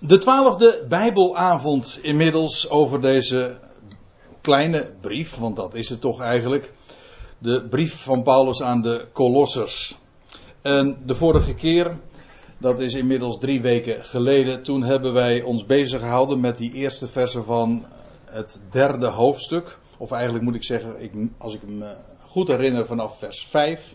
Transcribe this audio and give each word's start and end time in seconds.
De 0.00 0.18
twaalfde 0.18 0.84
Bijbelavond 0.88 1.98
inmiddels 2.02 2.68
over 2.70 3.00
deze 3.00 3.58
kleine 4.40 4.90
brief, 5.00 5.36
want 5.36 5.56
dat 5.56 5.74
is 5.74 5.88
het 5.88 6.00
toch 6.00 6.20
eigenlijk. 6.20 6.72
De 7.38 7.66
brief 7.68 8.02
van 8.02 8.22
Paulus 8.22 8.62
aan 8.62 8.82
de 8.82 9.06
Colossers. 9.12 9.96
En 10.62 10.98
de 11.06 11.14
vorige 11.14 11.54
keer, 11.54 11.98
dat 12.58 12.80
is 12.80 12.94
inmiddels 12.94 13.38
drie 13.38 13.62
weken 13.62 14.04
geleden, 14.04 14.62
toen 14.62 14.82
hebben 14.82 15.12
wij 15.12 15.42
ons 15.42 15.66
bezig 15.66 16.00
gehouden 16.00 16.40
met 16.40 16.56
die 16.56 16.72
eerste 16.72 17.06
versen 17.08 17.44
van 17.44 17.86
het 18.30 18.60
derde 18.70 19.06
hoofdstuk. 19.06 19.78
Of 19.98 20.10
eigenlijk 20.10 20.44
moet 20.44 20.54
ik 20.54 20.64
zeggen, 20.64 21.02
ik, 21.02 21.12
als 21.38 21.54
ik 21.54 21.62
me 21.62 21.94
goed 22.24 22.48
herinner, 22.48 22.86
vanaf 22.86 23.18
vers 23.18 23.46
5. 23.46 23.94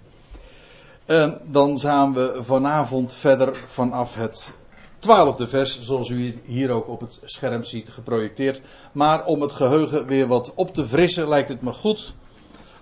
En 1.05 1.41
dan 1.45 1.79
gaan 1.79 2.13
we 2.13 2.37
vanavond 2.39 3.13
verder 3.13 3.55
vanaf 3.55 4.15
het 4.15 4.53
twaalfde 5.01 5.47
vers, 5.47 5.81
zoals 5.81 6.09
u 6.09 6.41
hier 6.45 6.69
ook 6.69 6.87
op 6.87 6.99
het 6.99 7.19
scherm 7.23 7.63
ziet 7.63 7.89
geprojecteerd. 7.89 8.61
Maar 8.91 9.25
om 9.25 9.41
het 9.41 9.51
geheugen 9.51 10.05
weer 10.05 10.27
wat 10.27 10.51
op 10.55 10.73
te 10.73 10.85
frissen, 10.85 11.27
lijkt 11.27 11.49
het 11.49 11.61
me 11.61 11.71
goed 11.73 12.13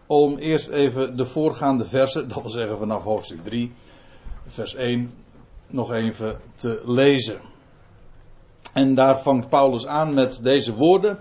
om 0.07 0.37
eerst 0.37 0.67
even 0.67 1.17
de 1.17 1.25
voorgaande 1.25 1.85
versen, 1.85 2.27
dat 2.27 2.41
wil 2.41 2.51
zeggen 2.51 2.77
vanaf 2.77 3.03
hoofdstuk 3.03 3.43
3, 3.43 3.71
vers 4.47 4.75
1, 4.75 5.13
nog 5.67 5.93
even 5.93 6.39
te 6.55 6.81
lezen. 6.85 7.39
En 8.73 8.95
daar 8.95 9.21
vangt 9.21 9.49
Paulus 9.49 9.87
aan 9.87 10.13
met 10.13 10.39
deze 10.43 10.73
woorden. 10.73 11.19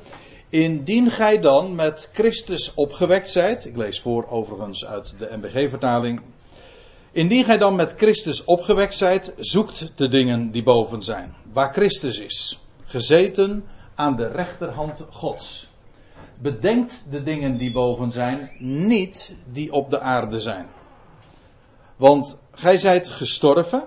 Indien 0.49 1.11
gij 1.11 1.41
dan 1.41 1.75
met 1.75 2.11
Christus 2.13 2.75
opgewekt 2.75 3.31
zijt, 3.31 3.65
ik 3.65 3.77
lees 3.77 4.01
voor 4.01 4.29
overigens 4.29 4.87
uit 4.87 5.15
de 5.19 5.37
MBG-vertaling, 5.37 6.21
Indien 7.13 7.45
gij 7.45 7.59
dan 7.59 7.77
met 7.77 7.95
Christus 7.97 8.45
opgewekt 8.45 8.95
zijt, 8.95 9.35
zoekt 9.39 9.93
de 9.95 10.09
dingen 10.09 10.51
die 10.51 10.63
boven 10.63 11.03
zijn, 11.03 11.35
waar 11.53 11.73
Christus 11.73 12.19
is, 12.19 12.61
gezeten 12.85 13.65
aan 13.95 14.17
de 14.17 14.27
rechterhand 14.27 15.05
Gods. 15.11 15.69
Bedenkt 16.39 17.07
de 17.11 17.23
dingen 17.23 17.57
die 17.57 17.73
boven 17.73 18.13
zijn, 18.13 18.51
niet 18.59 19.35
die 19.53 19.73
op 19.73 19.91
de 19.91 20.01
aarde 20.01 20.41
zijn. 20.41 20.67
Want 21.97 22.39
gij 22.53 22.79
zijt 22.79 23.09
gestorven 23.09 23.85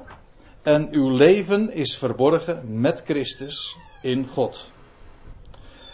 en 0.62 0.88
uw 0.92 1.10
leven 1.10 1.74
is 1.74 1.98
verborgen 1.98 2.82
met 2.82 3.02
Christus 3.06 3.78
in 4.02 4.28
God. 4.28 4.70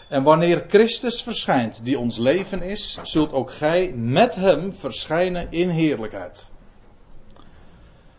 En 0.08 0.22
wanneer 0.22 0.64
Christus 0.68 1.22
verschijnt, 1.22 1.84
die 1.84 1.98
ons 1.98 2.18
leven 2.18 2.62
is, 2.62 2.98
zult 3.02 3.32
ook 3.32 3.52
gij 3.52 3.92
met 3.96 4.34
hem 4.34 4.74
verschijnen 4.74 5.46
in 5.50 5.68
heerlijkheid. 5.68 6.50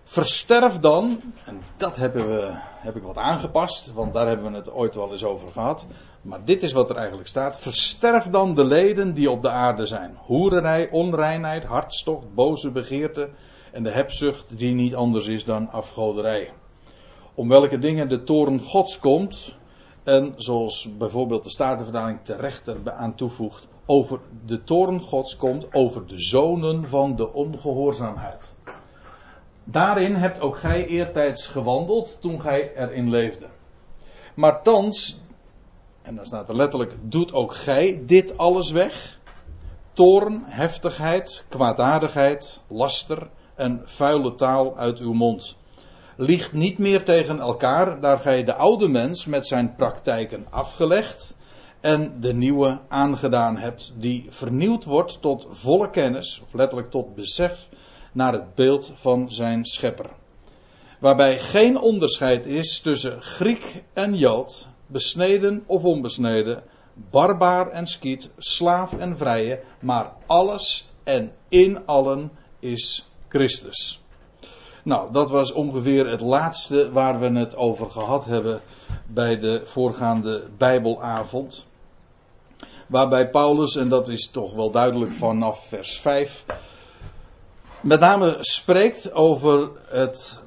Versterf 0.10 0.80
dan, 0.80 1.22
en 1.46 1.62
dat 1.78 1.96
hebben 1.96 2.28
we, 2.28 2.52
heb 2.58 2.96
ik 2.96 3.04
wat 3.04 3.18
aangepast, 3.18 3.94
want 3.94 4.14
daar 4.14 4.28
hebben 4.28 4.52
we 4.52 4.58
het 4.58 4.72
ooit 4.72 4.96
wel 4.96 5.12
eens 5.12 5.24
over 5.24 5.52
gehad. 5.52 5.86
Maar 6.22 6.46
dit 6.46 6.64
is 6.64 6.72
wat 6.72 6.90
er 6.90 6.96
eigenlijk 6.96 7.28
staat. 7.28 7.60
Versterf 7.60 8.24
dan 8.24 8.56
de 8.56 8.66
leden 8.66 9.14
die 9.14 9.32
op 9.32 9.42
de 9.42 9.50
aarde 9.50 9.86
zijn. 9.86 10.18
Hoererij, 10.18 10.90
onreinheid, 10.90 11.64
hartstocht, 11.64 12.34
boze 12.34 12.72
begeerte 12.72 13.30
en 13.72 13.84
de 13.84 13.92
hebzucht 13.92 14.58
die 14.58 14.74
niet 14.74 14.96
anders 14.96 15.28
is 15.28 15.44
dan 15.44 15.72
afgoderij. 15.72 16.54
Om 17.36 17.50
welke 17.50 17.80
dingen 17.80 18.10
de 18.10 18.24
toren 18.24 18.60
gods 18.60 19.00
komt, 19.00 19.58
en 20.04 20.34
zoals 20.36 20.88
bijvoorbeeld 20.98 21.44
de 21.44 21.50
Statenverdaling 21.50 22.20
terecht 22.24 22.68
er 22.68 22.92
aan 22.92 23.16
toevoegt, 23.16 23.68
over 23.86 24.20
de 24.46 24.64
toren 24.64 25.02
gods 25.02 25.38
komt 25.38 25.74
over 25.74 26.08
de 26.08 26.20
zonen 26.20 26.88
van 26.88 27.16
de 27.16 27.34
ongehoorzaamheid. 27.34 28.54
Daarin 29.72 30.16
hebt 30.16 30.40
ook 30.40 30.58
gij 30.58 30.86
eertijds 30.86 31.48
gewandeld 31.48 32.18
toen 32.22 32.42
gij 32.42 32.76
erin 32.76 33.10
leefde. 33.10 33.46
Maar 34.34 34.62
thans, 34.64 35.18
en 36.02 36.16
dan 36.16 36.26
staat 36.26 36.50
er 36.50 36.56
letterlijk, 36.56 36.96
doet 37.02 37.34
ook 37.34 37.54
gij 37.54 38.04
dit 38.06 38.38
alles 38.38 38.72
weg. 38.72 39.20
Toorn, 39.94 40.44
heftigheid, 40.46 41.46
kwaadaardigheid, 41.50 42.62
laster 42.68 43.30
en 43.56 43.82
vuile 43.86 44.36
taal 44.36 44.78
uit 44.78 45.00
uw 45.00 45.14
mond. 45.14 45.56
Liegt 46.18 46.54
niet 46.54 46.78
meer 46.78 47.04
tegen 47.04 47.40
elkaar, 47.40 48.02
daar 48.02 48.20
gij 48.20 48.44
de 48.44 48.56
oude 48.56 48.88
mens 48.88 49.26
met 49.26 49.48
zijn 49.48 49.76
praktijken 49.76 50.46
afgelegd 50.50 51.36
en 51.80 52.20
de 52.20 52.34
nieuwe 52.34 52.82
aangedaan 52.88 53.58
hebt, 53.58 53.94
die 53.96 54.28
vernieuwd 54.30 54.86
wordt 54.86 55.22
tot 55.22 55.48
volle 55.50 55.90
kennis, 55.90 56.42
of 56.44 56.54
letterlijk 56.54 56.90
tot 56.90 57.16
besef 57.16 57.70
naar 58.12 58.34
het 58.34 58.56
beeld 58.56 58.92
van 58.96 59.32
zijn 59.32 59.66
schepper. 59.66 60.10
Waarbij 61.00 61.40
geen 61.40 61.80
onderscheid 61.80 62.46
is 62.46 62.80
tussen 62.80 63.22
Griek 63.22 63.84
en 63.94 64.16
Jood, 64.16 64.68
besneden 64.88 65.64
of 65.66 65.84
onbesneden, 65.84 66.64
barbaar 66.94 67.70
en 67.70 67.88
skiet, 67.88 68.30
slaaf 68.38 68.94
en 68.94 69.18
vrije, 69.18 69.62
maar 69.80 70.14
alles 70.26 70.88
en 71.04 71.32
in 71.50 71.86
allen 71.86 72.32
is 72.60 73.10
Christus. 73.28 74.02
Nou, 74.84 75.12
dat 75.12 75.30
was 75.30 75.52
ongeveer 75.52 76.10
het 76.10 76.22
laatste 76.22 76.92
waar 76.92 77.20
we 77.20 77.40
het 77.40 77.56
over 77.56 77.90
gehad 77.90 78.26
hebben 78.26 78.62
bij 79.08 79.40
de 79.40 79.62
voorgaande 79.64 80.48
Bijbelavond. 80.58 81.66
Waarbij 82.88 83.30
Paulus, 83.30 83.76
en 83.76 83.90
dat 83.90 84.08
is 84.08 84.30
toch 84.32 84.54
wel 84.54 84.72
duidelijk 84.72 85.12
vanaf 85.12 85.68
vers 85.68 86.00
5, 86.00 86.46
met 87.82 88.00
name 88.00 88.38
spreekt 88.40 89.14
over, 89.14 89.70
het, 89.88 90.44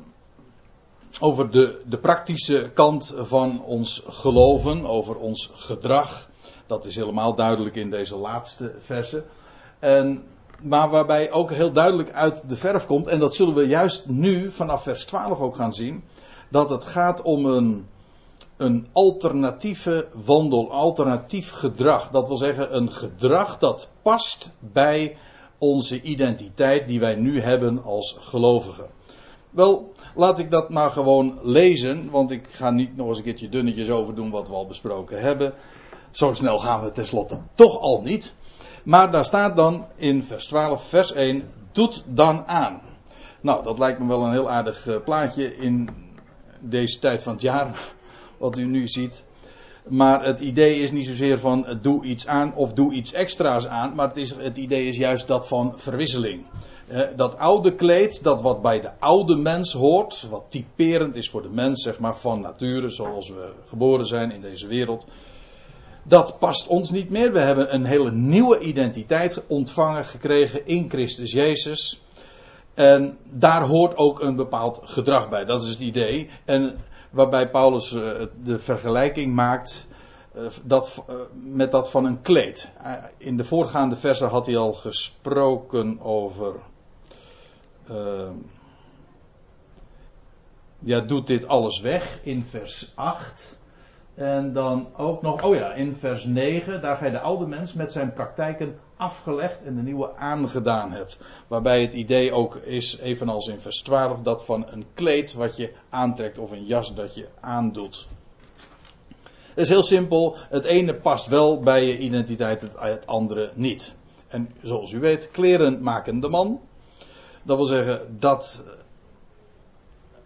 over 1.20 1.50
de, 1.50 1.80
de 1.86 1.98
praktische 1.98 2.70
kant 2.74 3.14
van 3.16 3.62
ons 3.64 4.02
geloven, 4.06 4.86
over 4.86 5.16
ons 5.16 5.50
gedrag. 5.54 6.28
Dat 6.66 6.84
is 6.84 6.96
helemaal 6.96 7.34
duidelijk 7.34 7.76
in 7.76 7.90
deze 7.90 8.16
laatste 8.16 8.74
verse. 8.78 9.24
En, 9.78 10.24
maar 10.60 10.90
waarbij 10.90 11.30
ook 11.30 11.50
heel 11.50 11.72
duidelijk 11.72 12.12
uit 12.12 12.48
de 12.48 12.56
verf 12.56 12.86
komt, 12.86 13.06
en 13.06 13.18
dat 13.18 13.34
zullen 13.34 13.54
we 13.54 13.66
juist 13.66 14.06
nu 14.06 14.50
vanaf 14.50 14.82
vers 14.82 15.04
12 15.04 15.40
ook 15.40 15.56
gaan 15.56 15.72
zien, 15.72 16.04
dat 16.48 16.70
het 16.70 16.84
gaat 16.84 17.22
om 17.22 17.46
een, 17.46 17.86
een 18.56 18.86
alternatieve 18.92 20.08
wandel, 20.24 20.72
alternatief 20.72 21.50
gedrag. 21.50 22.10
Dat 22.10 22.28
wil 22.28 22.36
zeggen 22.36 22.76
een 22.76 22.92
gedrag 22.92 23.58
dat 23.58 23.88
past 24.02 24.50
bij 24.58 25.16
onze 25.62 26.00
identiteit 26.00 26.88
die 26.88 27.00
wij 27.00 27.14
nu 27.14 27.40
hebben 27.40 27.84
als 27.84 28.16
gelovigen. 28.20 28.90
Wel, 29.50 29.92
laat 30.14 30.38
ik 30.38 30.50
dat 30.50 30.70
maar 30.70 30.90
gewoon 30.90 31.38
lezen, 31.42 32.10
want 32.10 32.30
ik 32.30 32.48
ga 32.50 32.70
niet 32.70 32.96
nog 32.96 33.08
eens 33.08 33.18
een 33.18 33.24
keertje 33.24 33.48
dunnetjes 33.48 33.90
over 33.90 34.14
doen 34.14 34.30
wat 34.30 34.48
we 34.48 34.54
al 34.54 34.66
besproken 34.66 35.20
hebben. 35.20 35.54
Zo 36.10 36.32
snel 36.32 36.58
gaan 36.58 36.82
we 36.82 36.90
tenslotte 36.90 37.38
toch 37.54 37.78
al 37.78 38.00
niet. 38.02 38.34
Maar 38.84 39.10
daar 39.10 39.24
staat 39.24 39.56
dan 39.56 39.86
in 39.96 40.22
vers 40.22 40.46
12, 40.46 40.88
vers 40.88 41.12
1, 41.12 41.48
doet 41.72 42.04
dan 42.06 42.46
aan. 42.46 42.80
Nou, 43.40 43.62
dat 43.62 43.78
lijkt 43.78 43.98
me 43.98 44.06
wel 44.06 44.24
een 44.24 44.32
heel 44.32 44.50
aardig 44.50 44.86
eh, 44.86 44.96
plaatje 45.04 45.56
in 45.56 45.88
deze 46.60 46.98
tijd 46.98 47.22
van 47.22 47.32
het 47.32 47.42
jaar, 47.42 47.92
wat 48.38 48.58
u 48.58 48.64
nu 48.64 48.88
ziet. 48.88 49.24
Maar 49.88 50.24
het 50.24 50.40
idee 50.40 50.80
is 50.82 50.90
niet 50.90 51.06
zozeer 51.06 51.38
van 51.38 51.66
eh, 51.66 51.74
doe 51.80 52.04
iets 52.04 52.26
aan 52.26 52.54
of 52.54 52.72
doe 52.72 52.92
iets 52.92 53.12
extra's 53.12 53.66
aan. 53.66 53.94
Maar 53.94 54.08
het, 54.08 54.16
is, 54.16 54.34
het 54.34 54.56
idee 54.58 54.86
is 54.86 54.96
juist 54.96 55.26
dat 55.26 55.48
van 55.48 55.72
verwisseling. 55.76 56.44
Eh, 56.86 57.00
dat 57.16 57.38
oude 57.38 57.74
kleed, 57.74 58.22
dat 58.22 58.42
wat 58.42 58.62
bij 58.62 58.80
de 58.80 58.90
oude 58.98 59.36
mens 59.36 59.72
hoort, 59.72 60.26
wat 60.30 60.44
typerend 60.48 61.16
is 61.16 61.30
voor 61.30 61.42
de 61.42 61.50
mens, 61.50 61.82
zeg 61.82 61.98
maar 61.98 62.16
van 62.16 62.40
nature, 62.40 62.88
zoals 62.88 63.28
we 63.28 63.52
geboren 63.68 64.06
zijn 64.06 64.30
in 64.30 64.40
deze 64.40 64.66
wereld. 64.66 65.06
Dat 66.02 66.38
past 66.38 66.66
ons 66.66 66.90
niet 66.90 67.10
meer. 67.10 67.32
We 67.32 67.38
hebben 67.38 67.74
een 67.74 67.84
hele 67.84 68.12
nieuwe 68.12 68.58
identiteit 68.58 69.42
ontvangen, 69.46 70.04
gekregen 70.04 70.66
in 70.66 70.88
Christus 70.88 71.32
Jezus. 71.32 72.00
En 72.74 73.18
daar 73.30 73.62
hoort 73.62 73.96
ook 73.96 74.20
een 74.20 74.36
bepaald 74.36 74.80
gedrag 74.82 75.28
bij. 75.28 75.44
Dat 75.44 75.62
is 75.62 75.68
het 75.68 75.80
idee. 75.80 76.28
En 76.44 76.78
waarbij 77.12 77.50
Paulus 77.50 77.92
uh, 77.92 78.26
de 78.42 78.58
vergelijking 78.58 79.34
maakt 79.34 79.86
uh, 80.36 80.46
dat, 80.64 81.04
uh, 81.10 81.16
met 81.32 81.70
dat 81.70 81.90
van 81.90 82.04
een 82.04 82.22
kleed. 82.22 82.70
in 83.16 83.36
de 83.36 83.44
voorgaande 83.44 83.96
versen 83.96 84.28
had 84.28 84.46
hij 84.46 84.56
al 84.56 84.72
gesproken 84.72 86.00
over. 86.00 86.54
ja, 90.78 91.00
doet 91.00 91.26
dit 91.26 91.48
alles 91.48 91.80
weg 91.80 92.20
in 92.22 92.44
vers 92.44 92.92
8. 92.94 93.60
En 94.14 94.52
dan 94.52 94.88
ook 94.96 95.22
nog, 95.22 95.42
oh 95.42 95.54
ja, 95.54 95.72
in 95.72 95.96
vers 95.96 96.24
9, 96.24 96.80
daar 96.80 96.96
ga 96.96 97.04
je 97.04 97.10
de 97.10 97.20
oude 97.20 97.46
mens 97.46 97.72
met 97.72 97.92
zijn 97.92 98.12
praktijken 98.12 98.78
afgelegd 99.02 99.62
en 99.64 99.74
de 99.74 99.82
nieuwe 99.82 100.16
aangedaan 100.16 100.92
hebt. 100.92 101.18
Waarbij 101.48 101.82
het 101.82 101.94
idee 101.94 102.32
ook 102.32 102.56
is, 102.56 102.98
evenals 102.98 103.46
in 103.46 103.58
vers 103.58 103.82
12, 103.82 104.20
dat 104.20 104.44
van 104.44 104.66
een 104.68 104.86
kleed 104.94 105.32
wat 105.32 105.56
je 105.56 105.72
aantrekt 105.88 106.38
of 106.38 106.50
een 106.50 106.64
jas 106.64 106.94
dat 106.94 107.14
je 107.14 107.28
aandoet. 107.40 108.06
Het 109.48 109.58
is 109.58 109.68
heel 109.68 109.82
simpel, 109.82 110.36
het 110.48 110.64
ene 110.64 110.94
past 110.94 111.26
wel 111.26 111.60
bij 111.60 111.86
je 111.86 111.98
identiteit, 111.98 112.72
het 112.76 113.06
andere 113.06 113.50
niet. 113.54 113.94
En 114.28 114.50
zoals 114.62 114.92
u 114.92 115.00
weet, 115.00 115.30
kleren 115.30 115.82
maken 115.82 116.20
de 116.20 116.28
man. 116.28 116.60
Dat 117.42 117.56
wil 117.56 117.66
zeggen, 117.66 118.16
dat 118.18 118.62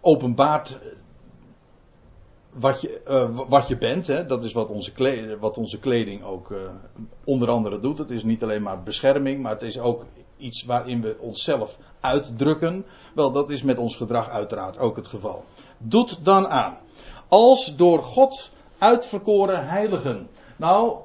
openbaart 0.01 0.79
wat 2.53 2.81
je, 2.81 3.01
uh, 3.07 3.39
wat 3.47 3.67
je 3.67 3.77
bent. 3.77 4.07
Hè, 4.07 4.25
dat 4.25 4.43
is 4.43 4.53
wat 4.53 4.69
onze, 4.69 4.91
kleding, 4.91 5.39
wat 5.39 5.57
onze 5.57 5.79
kleding 5.79 6.23
ook 6.23 6.49
uh, 6.49 6.57
onder 7.23 7.49
andere 7.49 7.79
doet. 7.79 7.97
Het 7.97 8.11
is 8.11 8.23
niet 8.23 8.43
alleen 8.43 8.61
maar 8.61 8.83
bescherming, 8.83 9.41
maar 9.41 9.51
het 9.51 9.61
is 9.61 9.79
ook 9.79 10.05
iets 10.37 10.65
waarin 10.65 11.01
we 11.01 11.17
onszelf 11.19 11.77
uitdrukken. 11.99 12.85
Wel, 13.15 13.31
dat 13.31 13.49
is 13.49 13.63
met 13.63 13.79
ons 13.79 13.95
gedrag 13.95 14.29
uiteraard 14.29 14.77
ook 14.77 14.95
het 14.95 15.07
geval. 15.07 15.43
Doet 15.77 16.25
dan 16.25 16.47
aan. 16.47 16.77
Als 17.27 17.75
door 17.75 18.03
God 18.03 18.51
uitverkoren 18.77 19.67
heiligen. 19.67 20.27
Nou, 20.55 20.97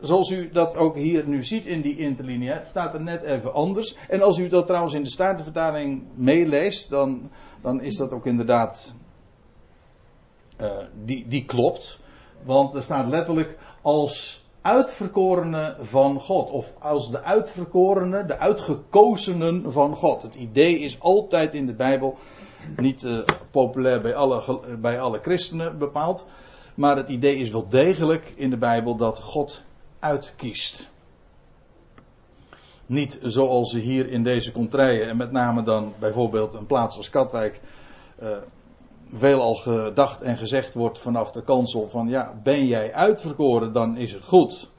zoals 0.00 0.30
u 0.30 0.50
dat 0.50 0.76
ook 0.76 0.96
hier 0.96 1.28
nu 1.28 1.42
ziet 1.42 1.66
in 1.66 1.80
die 1.80 1.96
interlineair, 1.96 2.58
het 2.58 2.68
staat 2.68 2.94
er 2.94 3.02
net 3.02 3.22
even 3.22 3.52
anders. 3.52 3.96
En 4.08 4.22
als 4.22 4.38
u 4.38 4.48
dat 4.48 4.66
trouwens 4.66 4.94
in 4.94 5.02
de 5.02 5.10
Statenvertaling 5.10 6.02
meeleest, 6.14 6.90
dan, 6.90 7.30
dan 7.60 7.80
is 7.80 7.96
dat 7.96 8.12
ook 8.12 8.26
inderdaad 8.26 8.94
uh, 10.60 10.70
die, 11.04 11.28
die 11.28 11.44
klopt. 11.44 11.98
Want 12.42 12.74
er 12.74 12.82
staat 12.82 13.08
letterlijk 13.08 13.58
als 13.82 14.44
uitverkorene 14.60 15.76
van 15.80 16.20
God. 16.20 16.50
Of 16.50 16.74
als 16.78 17.10
de 17.10 17.22
uitverkorene, 17.22 18.24
de 18.24 18.38
uitgekozenen 18.38 19.72
van 19.72 19.96
God. 19.96 20.22
Het 20.22 20.34
idee 20.34 20.78
is 20.78 21.00
altijd 21.00 21.54
in 21.54 21.66
de 21.66 21.74
Bijbel 21.74 22.18
niet 22.76 23.02
uh, 23.02 23.18
populair 23.50 24.00
bij 24.00 24.14
alle, 24.14 24.60
bij 24.78 25.00
alle 25.00 25.18
christenen 25.22 25.78
bepaald. 25.78 26.26
Maar 26.74 26.96
het 26.96 27.08
idee 27.08 27.36
is 27.36 27.50
wel 27.50 27.68
degelijk 27.68 28.32
in 28.36 28.50
de 28.50 28.56
Bijbel 28.56 28.96
dat 28.96 29.20
God 29.20 29.62
uitkiest. 29.98 30.92
Niet 32.86 33.18
zoals 33.22 33.70
ze 33.70 33.78
hier 33.78 34.08
in 34.08 34.22
deze 34.22 34.52
contraien, 34.52 35.08
en 35.08 35.16
met 35.16 35.32
name 35.32 35.62
dan 35.62 35.92
bijvoorbeeld 36.00 36.54
een 36.54 36.66
plaats 36.66 36.96
als 36.96 37.10
Katwijk, 37.10 37.60
uh, 38.22 38.28
veelal 39.16 39.54
gedacht 39.54 40.20
en 40.20 40.36
gezegd 40.36 40.74
wordt 40.74 40.98
vanaf 40.98 41.30
de 41.30 41.42
kansel 41.42 41.88
van 41.88 42.08
ja, 42.08 42.40
ben 42.42 42.66
jij 42.66 42.92
uitverkoren, 42.92 43.72
dan 43.72 43.96
is 43.96 44.12
het 44.12 44.24
goed. 44.24 44.70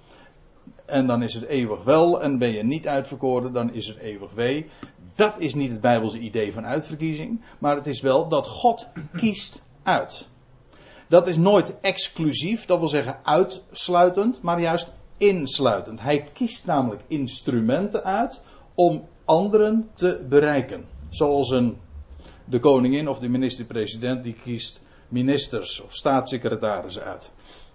En 0.86 1.08
dan 1.08 1.24
is 1.24 1.34
het 1.34 1.44
eeuwig 1.44 1.84
wel. 1.84 2.22
En 2.22 2.38
ben 2.38 2.52
je 2.52 2.64
niet 2.64 2.88
uitverkoren, 2.88 3.54
dan 3.54 3.74
is 3.74 3.88
het 3.88 3.98
eeuwig 3.98 4.34
wee. 4.34 4.70
Dat 5.16 5.40
is 5.40 5.54
niet 5.54 5.72
het 5.72 5.82
Bijbelse 5.82 6.20
idee 6.20 6.54
van 6.54 6.66
uitverkiezing. 6.66 7.42
Maar 7.60 7.76
het 7.76 7.88
is 7.88 8.02
wel 8.02 8.28
dat 8.28 8.48
God 8.48 8.88
kiest 9.16 9.64
uit. 9.84 10.28
Dat 11.08 11.28
is 11.28 11.38
nooit 11.38 11.80
exclusief, 11.80 12.66
dat 12.66 12.80
wil 12.80 12.88
zeggen 12.88 13.20
uitsluitend, 13.24 14.42
maar 14.42 14.60
juist 14.60 14.94
insluitend. 15.18 16.02
Hij 16.02 16.28
kiest 16.34 16.66
namelijk 16.66 17.02
instrumenten 17.08 18.04
uit 18.04 18.42
om 18.74 19.08
anderen 19.26 19.90
te 19.94 20.26
bereiken. 20.30 20.86
Zoals 21.10 21.50
een 21.50 21.78
de 22.46 22.60
koningin 22.60 23.10
of 23.10 23.20
de 23.20 23.30
minister-president 23.30 24.24
die 24.24 24.36
kiest 24.44 24.82
ministers 25.08 25.82
of 25.82 25.96
staatssecretarissen 25.96 27.04
uit. 27.04 27.32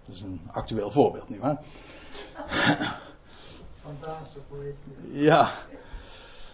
Dat 0.06 0.14
is 0.14 0.20
een 0.20 0.40
actueel 0.52 0.90
voorbeeld, 0.90 1.28
nietwaar? 1.28 1.62
Ja. 5.10 5.50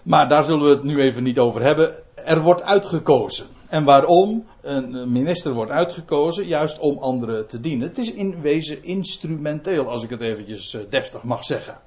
Maar 0.03 0.29
daar 0.29 0.45
zullen 0.45 0.69
we 0.69 0.71
het 0.71 0.83
nu 0.83 1.01
even 1.01 1.23
niet 1.23 1.39
over 1.39 1.63
hebben. 1.63 1.95
Er 2.15 2.41
wordt 2.41 2.63
uitgekozen. 2.63 3.47
En 3.69 3.85
waarom? 3.85 4.47
Een 4.61 5.13
minister 5.13 5.53
wordt 5.53 5.71
uitgekozen 5.71 6.47
juist 6.47 6.79
om 6.79 6.99
anderen 6.99 7.47
te 7.47 7.61
dienen. 7.61 7.89
Het 7.89 7.99
is 7.99 8.13
in 8.13 8.41
wezen 8.41 8.83
instrumenteel, 8.83 9.89
als 9.89 10.05
ik 10.05 10.11
het 10.11 10.21
eventjes 10.21 10.75
eh, 10.75 10.81
deftig 10.89 11.23
mag 11.23 11.45
zeggen. 11.45 11.79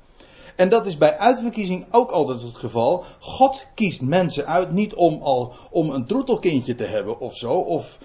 En 0.60 0.70
dat 0.70 0.86
is 0.86 0.98
bij 0.98 1.18
uitverkiezing 1.18 1.86
ook 1.92 2.12
altijd 2.12 2.42
het 2.42 2.56
geval. 2.56 3.04
God 3.20 3.68
kiest 3.76 4.02
mensen 4.02 4.46
uit 4.46 4.72
niet 4.72 4.94
om, 4.94 5.22
al, 5.22 5.54
om 5.72 5.90
een 5.90 6.06
troetelkindje 6.06 6.76
te 6.76 6.84
hebben 6.84 7.20
of 7.20 7.38
zo, 7.38 7.52
of 7.52 8.00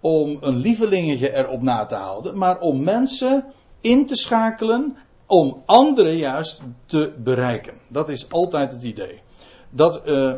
om 0.00 0.38
een 0.40 0.56
lievelingetje 0.56 1.34
erop 1.34 1.62
na 1.62 1.86
te 1.86 1.94
houden, 1.94 2.38
maar 2.38 2.60
om 2.60 2.82
mensen 2.82 3.44
in 3.80 4.06
te 4.06 4.16
schakelen 4.16 4.96
om 5.26 5.62
anderen 5.66 6.16
juist 6.16 6.60
te 6.86 7.12
bereiken. 7.18 7.74
Dat 7.88 8.08
is 8.08 8.30
altijd 8.30 8.72
het 8.72 8.82
idee. 8.82 9.20
Dat, 9.70 10.08
uh, 10.08 10.34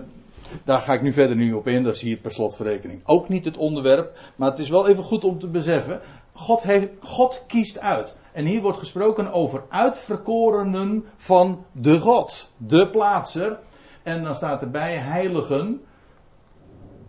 daar 0.64 0.80
ga 0.80 0.92
ik 0.92 1.02
nu 1.02 1.12
verder 1.12 1.36
nu 1.36 1.52
op 1.52 1.66
in, 1.66 1.82
dat 1.82 1.94
is 1.94 2.02
hier 2.02 2.16
per 2.16 2.32
slotverrekening 2.32 3.00
ook 3.04 3.28
niet 3.28 3.44
het 3.44 3.56
onderwerp, 3.56 4.18
maar 4.36 4.50
het 4.50 4.58
is 4.58 4.68
wel 4.68 4.88
even 4.88 5.04
goed 5.04 5.24
om 5.24 5.38
te 5.38 5.48
beseffen. 5.48 6.00
God, 6.36 6.62
heeft, 6.62 6.88
God 7.00 7.44
kiest 7.46 7.78
uit. 7.78 8.16
En 8.32 8.44
hier 8.44 8.62
wordt 8.62 8.78
gesproken 8.78 9.32
over 9.32 9.64
uitverkorenen 9.68 11.04
van 11.16 11.64
de 11.72 12.00
God, 12.00 12.50
de 12.56 12.90
plaatser. 12.90 13.58
En 14.02 14.22
dan 14.22 14.34
staat 14.34 14.62
erbij 14.62 14.96
heiligen. 14.96 15.80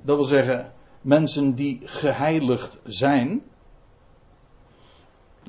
Dat 0.01 0.15
wil 0.15 0.25
zeggen 0.25 0.73
mensen 1.01 1.55
die 1.55 1.79
geheiligd 1.83 2.79
zijn. 2.83 3.43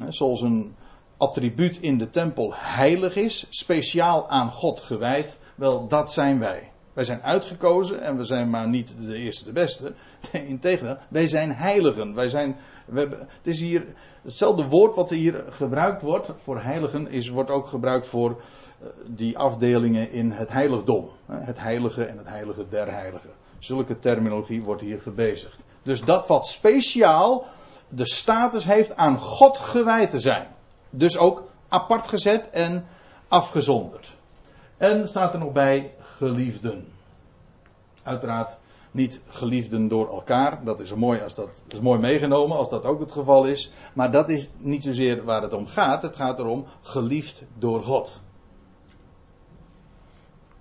Zoals 0.08 0.42
een 0.42 0.74
attribuut 1.16 1.76
in 1.76 1.98
de 1.98 2.10
tempel 2.10 2.52
heilig 2.54 3.16
is, 3.16 3.46
speciaal 3.50 4.28
aan 4.28 4.52
God 4.52 4.80
gewijd. 4.80 5.40
Wel, 5.54 5.88
dat 5.88 6.12
zijn 6.12 6.38
wij. 6.38 6.72
Wij 6.98 7.06
zijn 7.06 7.22
uitgekozen 7.22 8.00
en 8.00 8.16
we 8.16 8.24
zijn 8.24 8.50
maar 8.50 8.68
niet 8.68 8.94
de 9.00 9.14
eerste 9.14 9.44
de 9.44 9.52
beste. 9.52 9.92
Integendeel, 10.32 10.96
wij 11.08 11.26
zijn 11.26 11.52
heiligen. 11.52 12.14
Wij 12.14 12.28
zijn, 12.28 12.56
we 12.86 12.98
het 13.20 13.46
is 13.46 13.60
hier 13.60 13.86
hetzelfde 14.22 14.68
woord 14.68 14.94
wat 14.94 15.10
hier 15.10 15.44
gebruikt 15.50 16.02
wordt 16.02 16.30
voor 16.36 16.60
heiligen, 16.60 17.08
is, 17.08 17.28
wordt 17.28 17.50
ook 17.50 17.66
gebruikt 17.66 18.06
voor 18.06 18.30
uh, 18.30 18.88
die 19.06 19.38
afdelingen 19.38 20.10
in 20.10 20.30
het 20.30 20.52
heiligdom. 20.52 21.08
Het 21.26 21.58
heilige 21.58 22.04
en 22.04 22.18
het 22.18 22.28
heilige 22.28 22.68
der 22.68 22.92
heiligen. 22.92 23.30
Zulke 23.58 23.98
terminologie 23.98 24.62
wordt 24.62 24.82
hier 24.82 25.00
gebezigd. 25.00 25.64
Dus 25.82 26.04
dat 26.04 26.26
wat 26.26 26.46
speciaal 26.46 27.46
de 27.88 28.06
status 28.06 28.64
heeft 28.64 28.96
aan 28.96 29.18
God 29.18 29.58
gewijd 29.58 30.10
te 30.10 30.18
zijn. 30.18 30.46
Dus 30.90 31.18
ook 31.18 31.50
apart 31.68 32.08
gezet 32.08 32.50
en 32.50 32.86
afgezonderd. 33.28 34.16
En 34.78 35.08
staat 35.08 35.32
er 35.32 35.40
nog 35.40 35.52
bij 35.52 35.94
geliefden. 36.00 36.86
Uiteraard 38.02 38.58
niet 38.90 39.20
geliefden 39.26 39.88
door 39.88 40.08
elkaar. 40.08 40.64
Dat 40.64 40.80
is, 40.80 40.94
mooi 40.94 41.20
als 41.20 41.34
dat, 41.34 41.64
is 41.68 41.80
mooi 41.80 42.00
meegenomen 42.00 42.56
als 42.56 42.70
dat 42.70 42.84
ook 42.84 43.00
het 43.00 43.12
geval 43.12 43.44
is. 43.44 43.72
Maar 43.94 44.10
dat 44.10 44.28
is 44.28 44.50
niet 44.56 44.82
zozeer 44.82 45.24
waar 45.24 45.42
het 45.42 45.52
om 45.52 45.66
gaat. 45.66 46.02
Het 46.02 46.16
gaat 46.16 46.38
erom 46.38 46.64
geliefd 46.80 47.44
door 47.58 47.82
God. 47.82 48.22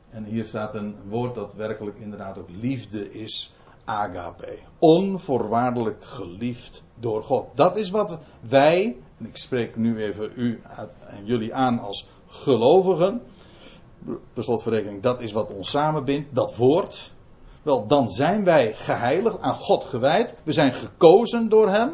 En 0.10 0.24
hier 0.24 0.46
staat 0.46 0.76
een 0.76 0.96
woord 1.08 1.36
dat 1.36 1.54
werkelijk 1.54 1.98
inderdaad 1.98 2.38
ook 2.38 2.50
liefde 2.50 3.12
is. 3.12 3.54
Agape. 3.86 4.58
Onvoorwaardelijk 4.80 6.04
geliefd 6.04 6.84
door 6.96 7.24
God. 7.24 7.48
Dat 7.56 7.78
is 7.78 7.90
wat 7.90 8.18
wij, 8.42 8.98
en 9.18 9.26
ik 9.26 9.38
spreek 9.38 9.76
nu 9.76 10.04
even 10.04 10.32
u 10.36 10.62
en 11.08 11.26
jullie 11.26 11.54
aan 11.54 11.80
als 11.80 12.08
gelovigen 12.28 13.22
per 14.34 15.02
dat 15.02 15.22
is 15.22 15.32
wat 15.32 15.52
ons 15.52 15.70
samenbindt, 15.70 16.36
dat 16.36 16.56
woord. 16.56 17.12
Wel, 17.62 17.88
dan 17.88 18.10
zijn 18.10 18.44
wij 18.44 18.74
geheiligd, 18.74 19.40
aan 19.40 19.56
God 19.56 19.84
gewijd. 19.84 20.36
We 20.44 20.52
zijn 20.52 20.74
gekozen 20.74 21.50
door 21.50 21.70
Hem. 21.70 21.94